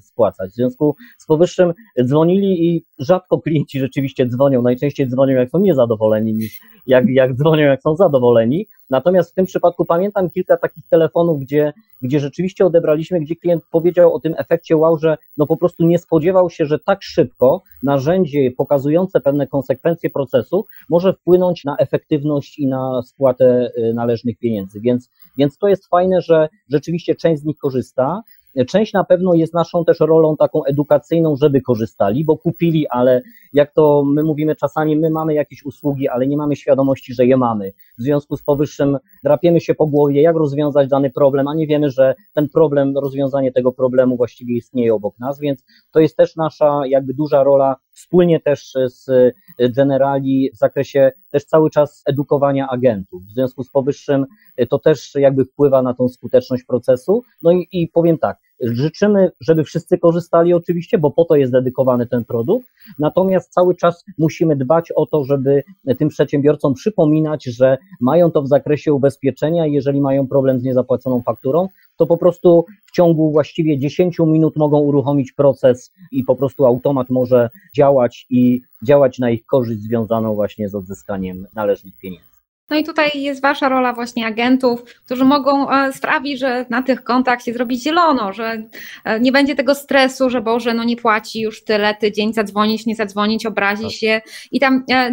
spłacać. 0.00 0.50
W 0.50 0.54
związku 0.54 0.96
z 1.18 1.26
powyższym 1.26 1.72
dzwonili 2.04 2.66
i 2.66 2.84
rzadko 2.98 3.40
klienci 3.40 3.80
rzeczywiście 3.80 4.26
dzwonią, 4.26 4.62
najczęściej 4.62 5.08
dzwonią 5.08 5.36
jak 5.36 5.50
są 5.50 5.58
niezadowoleni 5.58 6.34
niż 6.34 6.60
jak, 6.86 7.04
jak 7.08 7.34
dzwonią 7.34 7.64
jak 7.64 7.82
są 7.82 7.96
zadowoleni. 7.96 8.66
Natomiast 8.90 9.30
w 9.30 9.34
tym 9.34 9.46
przypadku 9.46 9.84
pamiętam 9.84 10.30
kilka 10.30 10.56
takich 10.56 10.88
telefonów, 10.88 11.40
gdzie, 11.40 11.72
gdzie 12.02 12.20
rzeczywiście 12.20 12.66
odebraliśmy, 12.66 13.20
gdzie 13.20 13.36
klient 13.36 13.64
powiedział 13.70 14.14
o 14.14 14.20
tym 14.20 14.34
efekcie 14.38 14.76
wow, 14.76 14.98
że 14.98 15.16
no 15.36 15.46
po 15.46 15.56
prostu 15.56 15.86
nie 15.86 15.98
spodziewał 15.98 16.50
się, 16.50 16.66
że 16.66 16.78
tak 16.78 17.02
szybko 17.02 17.62
narzędzie 17.82 18.50
pokazujące 18.56 19.20
pewne 19.20 19.46
konsekwencje 19.46 20.10
procesu 20.10 20.66
może 20.88 21.12
wpłynąć 21.12 21.64
na 21.64 21.76
efektywność 21.76 22.58
i 22.58 22.66
na 22.66 23.02
spłatę 23.02 23.70
y, 23.78 23.94
należnych 24.38 24.48
pieniędzy. 24.48 24.80
Więc, 24.80 25.10
więc 25.38 25.58
to 25.58 25.68
jest 25.68 25.88
fajne, 25.88 26.20
że 26.20 26.48
rzeczywiście 26.68 27.14
część 27.14 27.42
z 27.42 27.44
nich 27.44 27.58
korzysta. 27.58 28.22
Część 28.68 28.92
na 28.92 29.04
pewno 29.04 29.34
jest 29.34 29.54
naszą 29.54 29.84
też 29.84 30.00
rolą 30.00 30.36
taką 30.36 30.64
edukacyjną, 30.64 31.36
żeby 31.36 31.60
korzystali, 31.60 32.24
bo 32.24 32.36
kupili, 32.36 32.88
ale 32.88 33.22
jak 33.52 33.72
to 33.74 34.04
my 34.06 34.22
mówimy 34.22 34.56
czasami, 34.56 34.96
my 34.96 35.10
mamy 35.10 35.34
jakieś 35.34 35.64
usługi, 35.64 36.08
ale 36.08 36.26
nie 36.26 36.36
mamy 36.36 36.56
świadomości, 36.56 37.14
że 37.14 37.26
je 37.26 37.36
mamy. 37.36 37.72
W 37.98 38.02
związku 38.02 38.36
z 38.36 38.42
powyższym 38.42 38.98
drapiemy 39.24 39.60
się 39.60 39.74
po 39.74 39.86
głowie, 39.86 40.22
jak 40.22 40.36
rozwiązać 40.36 40.88
dany 40.88 41.10
problem, 41.10 41.48
a 41.48 41.54
nie 41.54 41.66
wiemy, 41.66 41.90
że 41.90 42.14
ten 42.34 42.48
problem, 42.48 42.98
rozwiązanie 42.98 43.52
tego 43.52 43.72
problemu 43.72 44.16
właściwie 44.16 44.56
istnieje 44.56 44.94
obok 44.94 45.18
nas, 45.18 45.40
więc 45.40 45.64
to 45.92 46.00
jest 46.00 46.16
też 46.16 46.36
nasza 46.36 46.80
jakby 46.86 47.14
duża 47.14 47.42
rola 47.42 47.76
wspólnie 47.98 48.40
też 48.40 48.74
z 48.86 49.34
Generali 49.58 50.50
w 50.54 50.58
zakresie 50.58 51.10
też 51.30 51.44
cały 51.44 51.70
czas 51.70 52.02
edukowania 52.06 52.68
agentów. 52.68 53.22
W 53.24 53.30
związku 53.30 53.64
z 53.64 53.70
powyższym 53.70 54.26
to 54.70 54.78
też 54.78 55.14
jakby 55.14 55.44
wpływa 55.44 55.82
na 55.82 55.94
tą 55.94 56.08
skuteczność 56.08 56.64
procesu. 56.64 57.22
No 57.42 57.52
i, 57.52 57.68
i 57.72 57.88
powiem 57.88 58.18
tak, 58.18 58.38
Życzymy, 58.60 59.30
żeby 59.40 59.64
wszyscy 59.64 59.98
korzystali 59.98 60.54
oczywiście, 60.54 60.98
bo 60.98 61.10
po 61.10 61.24
to 61.24 61.36
jest 61.36 61.52
dedykowany 61.52 62.06
ten 62.06 62.24
produkt. 62.24 62.66
Natomiast 62.98 63.52
cały 63.52 63.74
czas 63.74 64.04
musimy 64.18 64.56
dbać 64.56 64.92
o 64.96 65.06
to, 65.06 65.24
żeby 65.24 65.62
tym 65.98 66.08
przedsiębiorcom 66.08 66.74
przypominać, 66.74 67.44
że 67.44 67.78
mają 68.00 68.30
to 68.30 68.42
w 68.42 68.48
zakresie 68.48 68.92
ubezpieczenia 68.92 69.66
i 69.66 69.72
jeżeli 69.72 70.00
mają 70.00 70.26
problem 70.26 70.60
z 70.60 70.62
niezapłaconą 70.62 71.22
fakturą, 71.22 71.68
to 71.98 72.06
po 72.06 72.16
prostu 72.16 72.64
w 72.86 72.92
ciągu 72.92 73.32
właściwie 73.32 73.78
10 73.78 74.18
minut 74.18 74.56
mogą 74.56 74.80
uruchomić 74.80 75.32
proces 75.32 75.92
i 76.12 76.24
po 76.24 76.36
prostu 76.36 76.66
automat 76.66 77.10
może 77.10 77.50
działać 77.76 78.26
i 78.30 78.60
działać 78.82 79.18
na 79.18 79.30
ich 79.30 79.46
korzyść 79.46 79.80
związaną 79.80 80.34
właśnie 80.34 80.68
z 80.68 80.74
odzyskaniem 80.74 81.46
należnych 81.54 81.96
pieniędzy. 81.96 82.28
No 82.70 82.76
i 82.76 82.84
tutaj 82.84 83.10
jest 83.14 83.42
Wasza 83.42 83.68
rola 83.68 83.92
właśnie 83.92 84.26
agentów, 84.26 84.84
którzy 84.84 85.24
mogą 85.24 85.70
e, 85.70 85.92
sprawić, 85.92 86.38
że 86.38 86.66
na 86.70 86.82
tych 86.82 87.04
kontach 87.04 87.42
się 87.42 87.52
zrobi 87.52 87.80
zielono, 87.80 88.32
że 88.32 88.62
e, 89.04 89.20
nie 89.20 89.32
będzie 89.32 89.54
tego 89.54 89.74
stresu, 89.74 90.30
że 90.30 90.40
Boże, 90.40 90.74
no 90.74 90.84
nie 90.84 90.96
płaci 90.96 91.40
już 91.40 91.64
tyle, 91.64 91.94
tydzień, 91.94 92.32
zadzwonić, 92.32 92.86
nie 92.86 92.94
zadzwonić, 92.94 93.46
obrazi 93.46 93.82
tak. 93.82 93.92
się 93.92 94.20
i 94.52 94.60
tam, 94.60 94.84
e, 94.90 95.12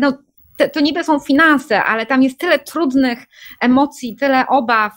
no 0.59 0.69
to 0.69 0.79
niby 0.79 1.03
są 1.03 1.19
finanse, 1.19 1.83
ale 1.83 2.05
tam 2.05 2.23
jest 2.23 2.39
tyle 2.39 2.59
trudnych 2.59 3.25
emocji, 3.61 4.15
tyle 4.15 4.47
obaw, 4.47 4.93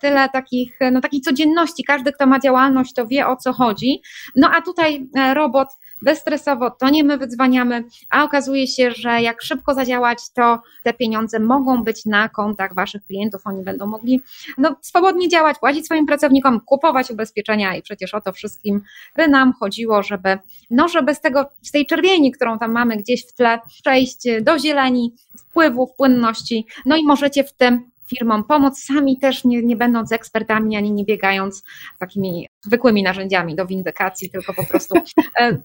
tyle 0.00 0.28
takich, 0.28 0.78
no 0.92 1.00
takiej 1.00 1.20
codzienności. 1.20 1.84
Każdy, 1.84 2.12
kto 2.12 2.26
ma 2.26 2.38
działalność, 2.38 2.94
to 2.94 3.06
wie 3.06 3.26
o 3.26 3.36
co 3.36 3.52
chodzi. 3.52 4.02
No 4.36 4.50
a 4.54 4.62
tutaj 4.62 5.06
robot 5.34 5.68
bezstresowo, 6.02 6.70
to 6.70 6.90
nie 6.90 7.04
my 7.04 7.18
wydzwaniamy, 7.18 7.84
a 8.10 8.24
okazuje 8.24 8.66
się, 8.66 8.90
że 8.90 9.22
jak 9.22 9.42
szybko 9.42 9.74
zadziałać, 9.74 10.18
to 10.34 10.62
te 10.84 10.94
pieniądze 10.94 11.40
mogą 11.40 11.84
być 11.84 12.06
na 12.06 12.28
kontach 12.28 12.74
waszych 12.74 13.04
klientów, 13.06 13.42
oni 13.44 13.62
będą 13.62 13.86
mogli 13.86 14.22
no, 14.58 14.76
swobodnie 14.80 15.28
działać, 15.28 15.58
płacić 15.58 15.86
swoim 15.86 16.06
pracownikom, 16.06 16.60
kupować 16.60 17.10
ubezpieczenia 17.10 17.76
i 17.76 17.82
przecież 17.82 18.14
o 18.14 18.20
to 18.20 18.32
wszystkim 18.32 18.82
by 19.16 19.28
nam 19.28 19.52
chodziło, 19.52 20.02
żeby, 20.02 20.38
no, 20.70 20.88
żeby 20.88 21.14
z 21.14 21.20
tego, 21.20 21.46
z 21.62 21.72
tej 21.72 21.86
czerwieni, 21.86 22.32
którą 22.32 22.58
tam 22.58 22.72
mamy 22.72 22.96
gdzieś 22.96 23.26
w 23.26 23.32
tle, 23.32 23.58
przejść 23.66 24.18
do 24.42 24.58
zieleni, 24.58 25.14
wpływu, 25.38 25.86
płynności, 25.96 26.66
no 26.86 26.96
i 26.96 27.04
możecie 27.04 27.44
w 27.44 27.52
tym 27.52 27.90
firmom 28.10 28.44
pomóc, 28.44 28.78
sami 28.78 29.18
też 29.18 29.44
nie, 29.44 29.62
nie 29.62 29.76
będąc 29.76 30.12
ekspertami, 30.12 30.76
ani 30.76 30.92
nie 30.92 31.04
biegając 31.04 31.64
takimi 31.98 32.48
zwykłymi 32.64 33.02
narzędziami 33.02 33.56
do 33.56 33.66
windykacji, 33.66 34.30
tylko 34.30 34.54
po 34.54 34.66
prostu 34.66 34.94
e, 35.40 35.58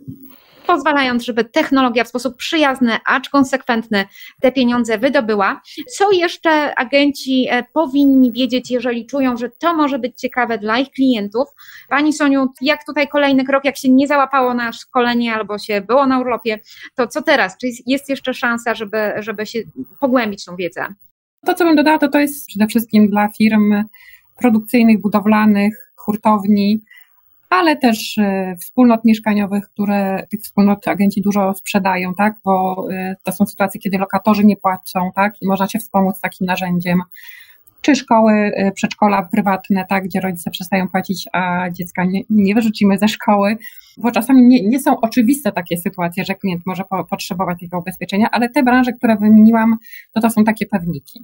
pozwalając, 0.67 1.25
żeby 1.25 1.45
technologia 1.45 2.03
w 2.03 2.07
sposób 2.07 2.37
przyjazny, 2.37 2.97
acz 3.05 3.29
konsekwentny 3.29 4.05
te 4.41 4.51
pieniądze 4.51 4.97
wydobyła. 4.97 5.61
Co 5.97 6.11
jeszcze 6.11 6.75
agenci 6.75 7.47
e, 7.49 7.63
powinni 7.73 8.31
wiedzieć, 8.31 8.71
jeżeli 8.71 9.05
czują, 9.05 9.37
że 9.37 9.49
to 9.49 9.73
może 9.73 9.99
być 9.99 10.19
ciekawe 10.19 10.57
dla 10.57 10.79
ich 10.79 10.89
klientów? 10.89 11.47
Pani 11.89 12.13
Soniu, 12.13 12.47
jak 12.61 12.85
tutaj 12.85 13.07
kolejny 13.07 13.45
krok, 13.45 13.65
jak 13.65 13.77
się 13.77 13.89
nie 13.89 14.07
załapało 14.07 14.53
na 14.53 14.71
szkolenie 14.71 15.33
albo 15.33 15.57
się 15.57 15.81
było 15.81 16.07
na 16.07 16.19
urlopie, 16.19 16.59
to 16.95 17.07
co 17.07 17.21
teraz? 17.21 17.57
Czy 17.57 17.67
jest 17.87 18.09
jeszcze 18.09 18.33
szansa, 18.33 18.75
żeby, 18.75 19.13
żeby 19.19 19.45
się 19.45 19.59
pogłębić 19.99 20.45
tą 20.45 20.55
wiedzę? 20.55 20.85
To, 21.45 21.53
co 21.53 21.65
bym 21.65 21.75
dodała, 21.75 21.97
to 21.97 22.07
to 22.07 22.19
jest 22.19 22.47
przede 22.47 22.67
wszystkim 22.67 23.09
dla 23.09 23.27
firm 23.37 23.83
produkcyjnych, 24.37 25.01
budowlanych, 25.01 25.91
hurtowni, 25.95 26.83
ale 27.49 27.77
też 27.77 28.17
y, 28.17 28.55
wspólnot 28.61 29.05
mieszkaniowych, 29.05 29.69
które 29.69 30.27
tych 30.31 30.41
wspólnot 30.41 30.87
agenci 30.87 31.21
dużo 31.21 31.53
sprzedają, 31.53 32.15
tak, 32.15 32.35
bo 32.45 32.85
y, 32.91 33.15
to 33.23 33.31
są 33.31 33.45
sytuacje, 33.45 33.81
kiedy 33.81 33.97
lokatorzy 33.97 34.45
nie 34.45 34.57
płacą, 34.57 35.11
tak, 35.15 35.41
i 35.41 35.47
można 35.47 35.67
się 35.67 35.79
wspomóc 35.79 36.21
takim 36.21 36.47
narzędziem. 36.47 37.01
Czy 37.83 37.95
szkoły, 37.95 38.33
y, 38.33 38.71
przedszkola 38.75 39.27
prywatne, 39.31 39.85
tak, 39.89 40.03
gdzie 40.03 40.19
rodzice 40.21 40.51
przestają 40.51 40.89
płacić, 40.89 41.27
a 41.33 41.69
dziecka 41.71 42.05
nie, 42.05 42.21
nie 42.29 42.55
wyrzucimy 42.55 42.97
ze 42.97 43.07
szkoły, 43.07 43.57
bo 43.97 44.11
czasami 44.11 44.41
nie, 44.41 44.67
nie 44.67 44.79
są 44.79 44.99
oczywiste 45.01 45.51
takie 45.51 45.77
sytuacje, 45.77 46.25
że 46.25 46.35
klient 46.35 46.61
może 46.65 46.83
po, 46.89 47.05
potrzebować 47.05 47.55
takiego 47.55 47.79
ubezpieczenia, 47.79 48.27
ale 48.31 48.49
te 48.49 48.63
branże, 48.63 48.93
które 48.93 49.17
wymieniłam, 49.17 49.77
to 50.13 50.21
to 50.21 50.29
są 50.29 50.43
takie 50.43 50.65
pewniki. 50.65 51.19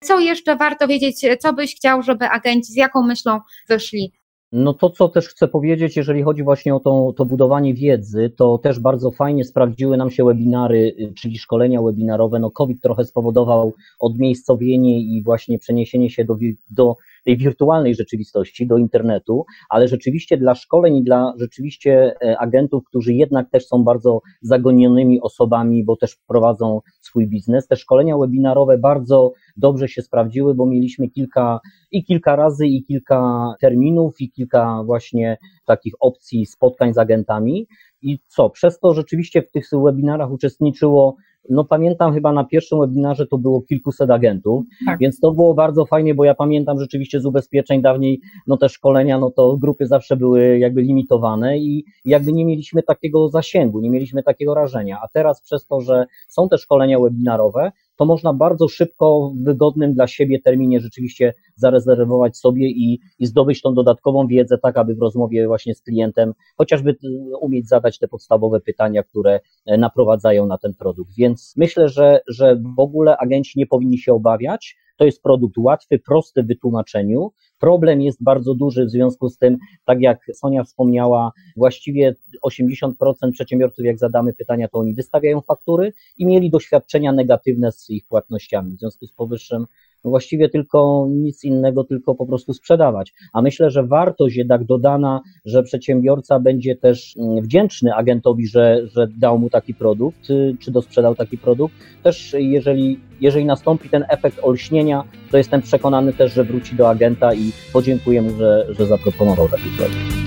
Co 0.00 0.20
jeszcze 0.20 0.56
warto 0.56 0.88
wiedzieć, 0.88 1.26
co 1.40 1.52
byś 1.52 1.76
chciał, 1.76 2.02
żeby 2.02 2.28
agenci 2.28 2.72
z 2.72 2.76
jaką 2.76 3.02
myślą 3.02 3.40
wyszli 3.68 4.12
no 4.56 4.74
to, 4.74 4.90
co 4.90 5.08
też 5.08 5.28
chcę 5.28 5.48
powiedzieć, 5.48 5.96
jeżeli 5.96 6.22
chodzi 6.22 6.42
właśnie 6.42 6.74
o 6.74 6.80
to, 6.80 7.12
to 7.16 7.24
budowanie 7.24 7.74
wiedzy, 7.74 8.32
to 8.36 8.58
też 8.58 8.80
bardzo 8.80 9.10
fajnie 9.10 9.44
sprawdziły 9.44 9.96
nam 9.96 10.10
się 10.10 10.24
webinary, 10.24 10.94
y, 11.00 11.12
czyli 11.14 11.38
szkolenia 11.38 11.82
webinarowe. 11.82 12.38
No 12.38 12.50
COVID 12.50 12.82
trochę 12.82 13.04
spowodował 13.04 13.72
odmiejscowienie 14.00 15.00
i 15.00 15.22
właśnie 15.22 15.58
przeniesienie 15.58 16.10
się 16.10 16.24
do, 16.24 16.36
do 16.70 16.96
tej 17.24 17.36
wirtualnej 17.36 17.94
rzeczywistości, 17.94 18.66
do 18.66 18.76
internetu, 18.76 19.44
ale 19.68 19.88
rzeczywiście 19.88 20.36
dla 20.36 20.54
szkoleń 20.54 20.96
i 20.96 21.04
dla 21.04 21.32
rzeczywiście 21.36 22.14
e, 22.22 22.38
agentów, 22.38 22.84
którzy 22.84 23.14
jednak 23.14 23.50
też 23.50 23.66
są 23.66 23.84
bardzo 23.84 24.20
zagonionymi 24.42 25.20
osobami, 25.20 25.84
bo 25.84 25.96
też 25.96 26.16
prowadzą 26.28 26.80
swój 27.00 27.26
biznes, 27.26 27.66
te 27.66 27.76
szkolenia 27.76 28.18
webinarowe 28.18 28.78
bardzo 28.78 29.32
dobrze 29.56 29.88
się 29.88 30.02
sprawdziły, 30.02 30.54
bo 30.54 30.66
mieliśmy 30.66 31.08
kilka 31.08 31.60
i 31.90 32.04
kilka 32.04 32.36
razy, 32.36 32.66
i 32.66 32.84
kilka 32.84 33.54
terminów, 33.60 34.20
i 34.20 34.30
kilka 34.30 34.82
właśnie 34.84 35.38
takich 35.66 35.94
opcji 36.00 36.46
spotkań 36.46 36.94
z 36.94 36.98
agentami. 36.98 37.66
I 38.02 38.18
co? 38.26 38.50
Przez 38.50 38.78
to 38.78 38.94
rzeczywiście 38.94 39.42
w 39.42 39.50
tych 39.50 39.66
webinarach 39.84 40.30
uczestniczyło 40.30 41.16
no 41.50 41.64
pamiętam 41.64 42.14
chyba 42.14 42.32
na 42.32 42.44
pierwszym 42.44 42.80
webinarze 42.80 43.26
to 43.26 43.38
było 43.38 43.62
kilkuset 43.62 44.10
agentów, 44.10 44.64
tak. 44.86 44.98
więc 44.98 45.20
to 45.20 45.32
było 45.32 45.54
bardzo 45.54 45.86
fajnie, 45.86 46.14
bo 46.14 46.24
ja 46.24 46.34
pamiętam 46.34 46.80
rzeczywiście 46.80 47.20
z 47.20 47.26
ubezpieczeń 47.26 47.82
dawniej, 47.82 48.20
no 48.46 48.56
te 48.56 48.68
szkolenia, 48.68 49.18
no 49.18 49.30
to 49.30 49.56
grupy 49.56 49.86
zawsze 49.86 50.16
były 50.16 50.58
jakby 50.58 50.82
limitowane 50.82 51.58
i 51.58 51.84
jakby 52.04 52.32
nie 52.32 52.44
mieliśmy 52.44 52.82
takiego 52.82 53.28
zasięgu, 53.28 53.80
nie 53.80 53.90
mieliśmy 53.90 54.22
takiego 54.22 54.54
rażenia, 54.54 54.98
a 55.02 55.08
teraz 55.08 55.42
przez 55.42 55.66
to, 55.66 55.80
że 55.80 56.06
są 56.28 56.48
te 56.48 56.58
szkolenia 56.58 57.00
webinarowe, 57.00 57.72
to 57.96 58.04
można 58.04 58.32
bardzo 58.32 58.68
szybko, 58.68 59.32
w 59.34 59.44
wygodnym 59.44 59.94
dla 59.94 60.06
siebie 60.06 60.40
terminie 60.40 60.80
rzeczywiście 60.80 61.34
zarezerwować 61.54 62.36
sobie 62.36 62.68
i, 62.68 63.00
i 63.18 63.26
zdobyć 63.26 63.62
tą 63.62 63.74
dodatkową 63.74 64.26
wiedzę, 64.26 64.58
tak 64.58 64.76
aby 64.76 64.94
w 64.94 65.00
rozmowie 65.00 65.46
właśnie 65.46 65.74
z 65.74 65.82
klientem 65.82 66.32
chociażby 66.56 66.90
y, 66.90 66.96
umieć 67.40 67.68
zadać 67.68 67.98
te 67.98 68.08
podstawowe 68.08 68.60
pytania, 68.60 69.02
które 69.02 69.40
e, 69.66 69.78
naprowadzają 69.78 70.46
na 70.46 70.58
ten 70.58 70.74
produkt. 70.74 71.12
Więc 71.16 71.54
myślę, 71.56 71.88
że, 71.88 72.20
że 72.28 72.56
w 72.76 72.80
ogóle 72.80 73.16
agenci 73.16 73.58
nie 73.58 73.66
powinni 73.66 73.98
się 73.98 74.12
obawiać. 74.12 74.76
To 74.96 75.04
jest 75.04 75.22
produkt 75.22 75.58
łatwy, 75.58 75.98
prosty 75.98 76.42
w 76.42 76.46
wytłumaczeniu. 76.46 77.32
Problem 77.58 78.02
jest 78.02 78.22
bardzo 78.22 78.54
duży 78.54 78.84
w 78.84 78.90
związku 78.90 79.28
z 79.28 79.38
tym, 79.38 79.58
tak 79.84 80.00
jak 80.00 80.18
Sonia 80.34 80.64
wspomniała, 80.64 81.32
właściwie 81.56 82.14
80% 82.46 82.92
przedsiębiorców, 83.32 83.84
jak 83.84 83.98
zadamy 83.98 84.32
pytania, 84.32 84.68
to 84.68 84.78
oni 84.78 84.94
wystawiają 84.94 85.40
faktury 85.40 85.92
i 86.18 86.26
mieli 86.26 86.50
doświadczenia 86.50 87.12
negatywne 87.12 87.72
z 87.72 87.90
ich 87.90 88.06
płatnościami. 88.06 88.76
W 88.76 88.78
związku 88.78 89.06
z 89.06 89.12
powyższym 89.12 89.66
właściwie 90.10 90.48
tylko 90.48 91.06
nic 91.10 91.44
innego, 91.44 91.84
tylko 91.84 92.14
po 92.14 92.26
prostu 92.26 92.54
sprzedawać. 92.54 93.14
A 93.32 93.42
myślę, 93.42 93.70
że 93.70 93.86
wartość 93.86 94.36
jednak 94.36 94.64
dodana, 94.64 95.20
że 95.44 95.62
przedsiębiorca 95.62 96.40
będzie 96.40 96.76
też 96.76 97.16
mm, 97.18 97.42
wdzięczny 97.44 97.94
agentowi, 97.94 98.46
że, 98.46 98.86
że 98.86 99.06
dał 99.18 99.38
mu 99.38 99.50
taki 99.50 99.74
produkt, 99.74 100.20
czy 100.60 100.70
dosprzedał 100.70 101.14
taki 101.14 101.38
produkt. 101.38 101.74
Też 102.02 102.34
jeżeli, 102.38 103.00
jeżeli 103.20 103.44
nastąpi 103.44 103.88
ten 103.88 104.04
efekt 104.08 104.38
olśnienia, 104.42 105.04
to 105.30 105.38
jestem 105.38 105.62
przekonany 105.62 106.12
też, 106.12 106.32
że 106.32 106.44
wróci 106.44 106.76
do 106.76 106.88
agenta 106.90 107.34
i 107.34 107.52
podziękuję 107.72 108.22
mu, 108.22 108.30
że, 108.30 108.66
że 108.68 108.86
zaproponował 108.86 109.48
taki 109.48 109.68
produkt. 109.78 110.24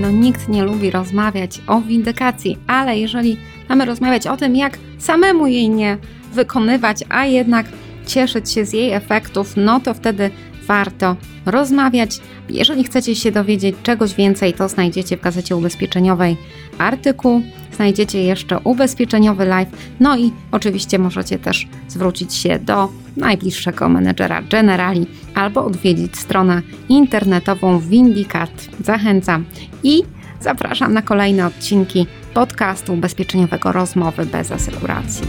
No, 0.00 0.10
nikt 0.10 0.48
nie 0.48 0.64
lubi 0.64 0.90
rozmawiać 0.90 1.60
o 1.66 1.80
windykacji, 1.80 2.58
ale 2.66 2.98
jeżeli 2.98 3.36
Mamy 3.68 3.84
rozmawiać 3.84 4.26
o 4.26 4.36
tym, 4.36 4.56
jak 4.56 4.78
samemu 4.98 5.46
jej 5.46 5.68
nie 5.68 5.98
wykonywać, 6.32 7.04
a 7.08 7.26
jednak 7.26 7.66
cieszyć 8.06 8.50
się 8.50 8.64
z 8.64 8.72
jej 8.72 8.92
efektów, 8.92 9.52
no 9.56 9.80
to 9.80 9.94
wtedy 9.94 10.30
warto 10.66 11.16
rozmawiać. 11.46 12.20
Jeżeli 12.48 12.84
chcecie 12.84 13.14
się 13.14 13.32
dowiedzieć 13.32 13.76
czegoś 13.82 14.14
więcej, 14.14 14.52
to 14.52 14.68
znajdziecie 14.68 15.16
w 15.16 15.20
gazecie 15.20 15.56
ubezpieczeniowej 15.56 16.36
artykuł, 16.78 17.42
znajdziecie 17.72 18.22
jeszcze 18.22 18.58
ubezpieczeniowy 18.58 19.44
live, 19.44 19.68
no 20.00 20.18
i 20.18 20.32
oczywiście 20.52 20.98
możecie 20.98 21.38
też 21.38 21.68
zwrócić 21.88 22.34
się 22.34 22.58
do 22.58 22.88
najbliższego 23.16 23.88
menedżera 23.88 24.42
Generali 24.42 25.06
albo 25.34 25.64
odwiedzić 25.64 26.18
stronę 26.18 26.62
internetową 26.88 27.80
Windicat. 27.80 28.68
Zachęcam 28.84 29.44
i 29.82 30.02
zapraszam 30.40 30.92
na 30.92 31.02
kolejne 31.02 31.46
odcinki 31.46 32.06
podcastu 32.34 32.94
ubezpieczeniowego 32.94 33.72
Rozmowy 33.72 34.26
bez 34.26 34.52
asekuracji. 34.52 35.26